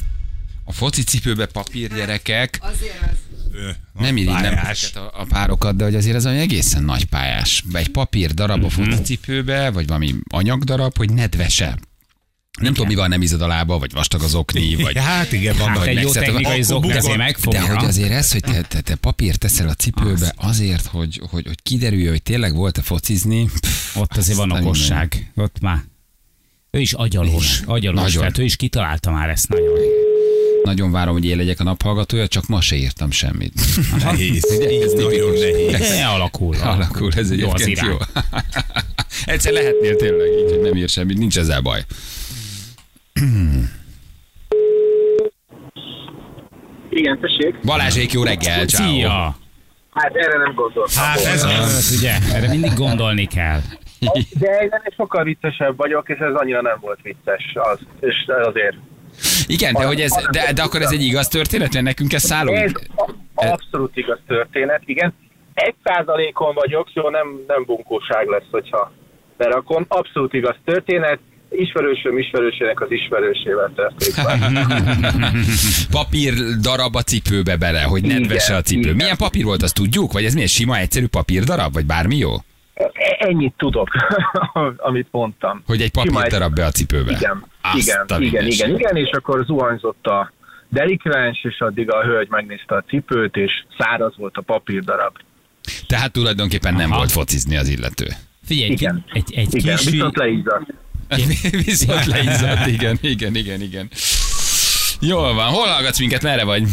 [0.63, 2.59] A focicipőbe papír gyerekek.
[2.61, 2.67] Ö,
[3.93, 4.59] Nem irigylem
[4.93, 7.63] a, a párokat, de hogy azért ez olyan egészen nagy pályás.
[7.73, 11.77] Egy papír darab a focicipőbe, vagy valami anyagdarab, hogy nedvese.
[12.61, 14.97] Nem tudom, mi van, nem izad a lába, vagy vastag az okni, vagy...
[14.97, 17.59] Hát igen, van Hát egy jó technikai zokni azért megfogja.
[17.61, 21.47] De hogy azért ez, hogy te, te, te papírt teszel a cipőbe azért, hogy, hogy,
[21.47, 23.45] hogy kiderülje, hogy tényleg volt-e focizni.
[23.45, 25.31] Pff, Ott azért van okosság.
[25.35, 25.83] Ott már.
[26.71, 28.19] Ő is agyalós, agyalós, Nagyon.
[28.19, 30.04] tehát ő is kitalálta már ezt nagyon.
[30.65, 33.53] Nagyon várom, hogy én legyek a naphallgatója, csak ma se írtam semmit.
[34.03, 34.59] Nehéz.
[34.71, 35.89] Így nagyon nehéz.
[35.89, 36.55] De alakul.
[36.73, 37.89] Alakul, ez Jó egyébként irány.
[37.89, 37.97] jó.
[39.33, 41.81] Egyszer lehetnél tényleg így, hogy nem ír semmit, nincs ezzel baj.
[46.89, 47.59] Igen, tessék.
[47.65, 48.87] Balázsék, jó reggel, ciao.
[48.89, 49.35] Szia!
[49.91, 51.03] Hát erre nem gondoltam.
[51.03, 53.59] Hát ez az, ugye, erre mindig gondolni kell.
[54.39, 57.43] De ennél sokkal viccesebb vagyok, és ez annyira nem volt vicces.
[57.53, 58.15] Az, és
[58.47, 58.75] azért.
[59.47, 62.29] Igen, de, hogy ez, de, de akkor ez egy igaz történet, mert nekünk ez Ez
[62.29, 62.81] szállunk.
[62.95, 63.11] a-
[63.45, 65.13] abszolút igaz történet, igen.
[65.53, 68.91] Egy százalékon vagyok, jó, nem, nem bunkóság lesz, hogyha
[69.37, 69.85] berakom.
[69.87, 71.19] Abszolút igaz történet.
[71.49, 74.15] Ismerősöm ismerősének az ismerősével történik.
[75.91, 78.79] Papír darab a cipőbe bele, hogy nedvese a cipő.
[78.81, 78.95] igen.
[78.95, 80.11] Milyen papír volt, azt tudjuk?
[80.11, 81.73] Vagy ez milyen sima, egyszerű papír darab?
[81.73, 82.31] Vagy bármi jó?
[83.17, 83.89] Ennyit tudok,
[84.77, 85.63] amit mondtam.
[85.65, 87.11] Hogy egy papír darab be a cipőbe.
[87.11, 90.31] Igen, igen, igen, igen, igen, és akkor zuhanyzott a
[90.69, 95.17] delikvens, és addig a hölgy megnézte a cipőt, és száraz volt a papírdarab.
[95.87, 96.97] Tehát tulajdonképpen nem Aha.
[96.97, 98.07] volt focizni az illető.
[98.45, 99.03] Figyelj, Igen.
[99.13, 99.89] egy, egy Igen, kis...
[99.89, 100.73] viszont leízzadt.
[101.65, 103.89] Viszont leizzadt, igen, igen, igen, igen.
[105.01, 106.63] Jól van, hol hallgatsz minket, merre vagy?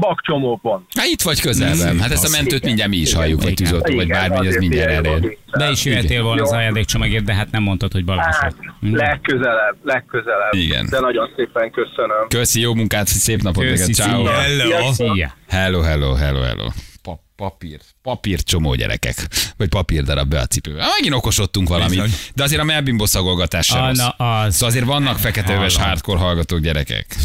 [0.00, 0.86] Bakcsomópont.
[0.94, 1.98] Hát itt vagy közelben.
[2.00, 5.36] Hát ezt a mentőt mindjárt mi is halljuk, vagy tűzoltó, vagy bármi, azért mindjárt elér.
[5.58, 10.52] Be is jöhetél volna az ajándékcsomagért, de hát nem mondtad, hogy Balázs Hát, legközelebb, legközelebb.
[10.52, 10.86] Igen.
[10.90, 12.28] De nagyon szépen köszönöm.
[12.28, 14.24] Köszi, jó munkát, szép napot neked, ciao.
[14.24, 14.92] Hello.
[14.92, 15.32] Szia!
[15.48, 16.68] Hello, hello, hello, hello.
[17.38, 20.86] Pa- papír, papír csomó gyerekek, vagy papírdarab be a cipőbe.
[20.96, 22.10] Megint okosodtunk Bizony.
[22.34, 24.54] de azért a melbimbo szagolgatás sem na, az.
[24.54, 27.16] Szóval azért vannak feketeöves hardcore hallgatók gyerekek.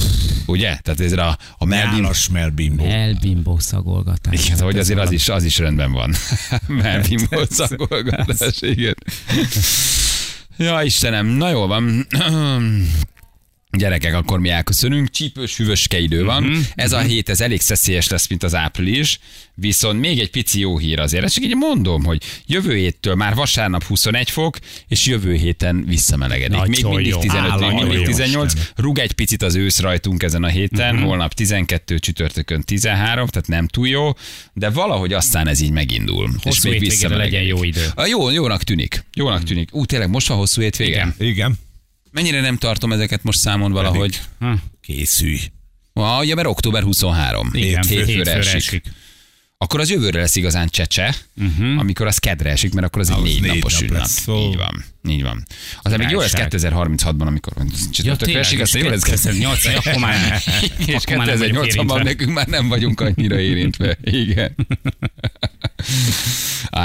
[0.46, 0.78] Ugye?
[0.82, 2.02] Tehát ez a, a melbimbo.
[2.02, 2.86] Nyálas melbimbo.
[2.86, 4.46] Elbimbó szagolgatás.
[4.46, 6.14] Igen, hogy azért az is, az is rendben van.
[6.68, 8.96] Melbimbo szagolgatás, igen.
[10.58, 12.08] Ja, Istenem, na jól van.
[13.78, 15.10] Gyerekek, akkor mi elköszönünk.
[15.10, 16.44] Csípős, hűvöske idő van.
[16.44, 16.60] Mhm.
[16.76, 19.20] Ez a hét, ez elég szeszélyes lesz, mint az április.
[19.56, 21.24] Viszont még egy pici jó hír azért.
[21.24, 24.58] Ezt csak így mondom, hogy jövő héttől már vasárnap 21 fok,
[24.88, 26.62] és jövő héten visszamelegedik.
[26.62, 27.20] még Nagyon mindig jó.
[27.20, 28.54] 15, még mindig jó 18.
[28.54, 28.68] Isten.
[28.76, 30.96] Rúg egy picit az ősz rajtunk ezen a héten.
[30.96, 31.04] Mhm.
[31.04, 34.12] Holnap 12, csütörtökön 13, tehát nem túl jó,
[34.54, 36.30] de valahogy aztán ez így megindul.
[36.38, 37.50] és Hosszú még hétvégére legyen visszamelegedik.
[37.50, 37.92] jó idő.
[37.96, 39.04] A jó, jónak tűnik.
[39.14, 39.76] Jónak tűnik.
[39.76, 40.92] Ú, tényleg most van hosszú hétvége?
[40.92, 41.16] Igen.
[41.20, 41.56] Igen.
[42.14, 44.22] Mennyire nem tartom ezeket most számon valahogy?
[44.40, 44.54] Hm.
[44.82, 45.40] Készülj.
[45.94, 47.50] Ah, ugye, mert október 23.
[47.54, 48.56] Igen, hétfőre hétfőre esik.
[48.56, 48.84] esik.
[49.64, 51.80] Akkor az jövőre lesz igazán csecse, uh-huh.
[51.80, 54.02] amikor az kedre esik, mert akkor az egy négy négy napos nap ünnep.
[54.02, 54.28] lesz.
[54.28, 54.50] Ó.
[54.50, 54.86] Így van.
[55.08, 55.46] Így van.
[55.82, 56.74] Aztán még jó lesz Királyság.
[56.74, 57.54] 2036-ban, amikor
[57.92, 60.42] csütörtökre esik, aztán jó lesz 2008 akkor már,
[60.86, 62.04] és akkor már nem vagyunk 2080-ban érintve.
[62.04, 63.98] nekünk már nem vagyunk annyira érintve.
[64.04, 64.56] Igen.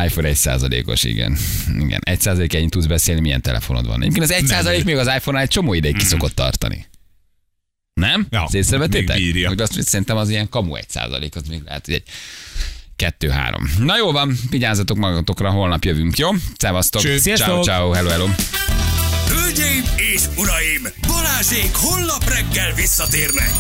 [0.07, 1.37] iPhone 1 százalékos, igen.
[1.79, 4.01] Igen, 1 százalék ennyit tudsz beszélni, milyen telefonod van.
[4.01, 6.87] Egyébként az 1 százalék még az iPhone-nál egy csomó ideig ki szokott tartani.
[7.95, 8.27] Nem?
[8.31, 9.17] Ja, Ezt észrevettétek?
[9.17, 9.49] még bírja.
[9.49, 12.03] Hogy azt hogy szerintem az ilyen kamu 1 százalék, az még lehet, hogy egy
[12.99, 13.71] kettő-három.
[13.79, 16.29] Na jó van, vigyázzatok magatokra, holnap jövünk, jó?
[16.57, 17.03] Szevasztok.
[17.03, 18.27] Ciao, ciao, hello, hello.
[19.29, 23.51] Hölgyeim és uraim, Balázsék holnap reggel visszatérnek.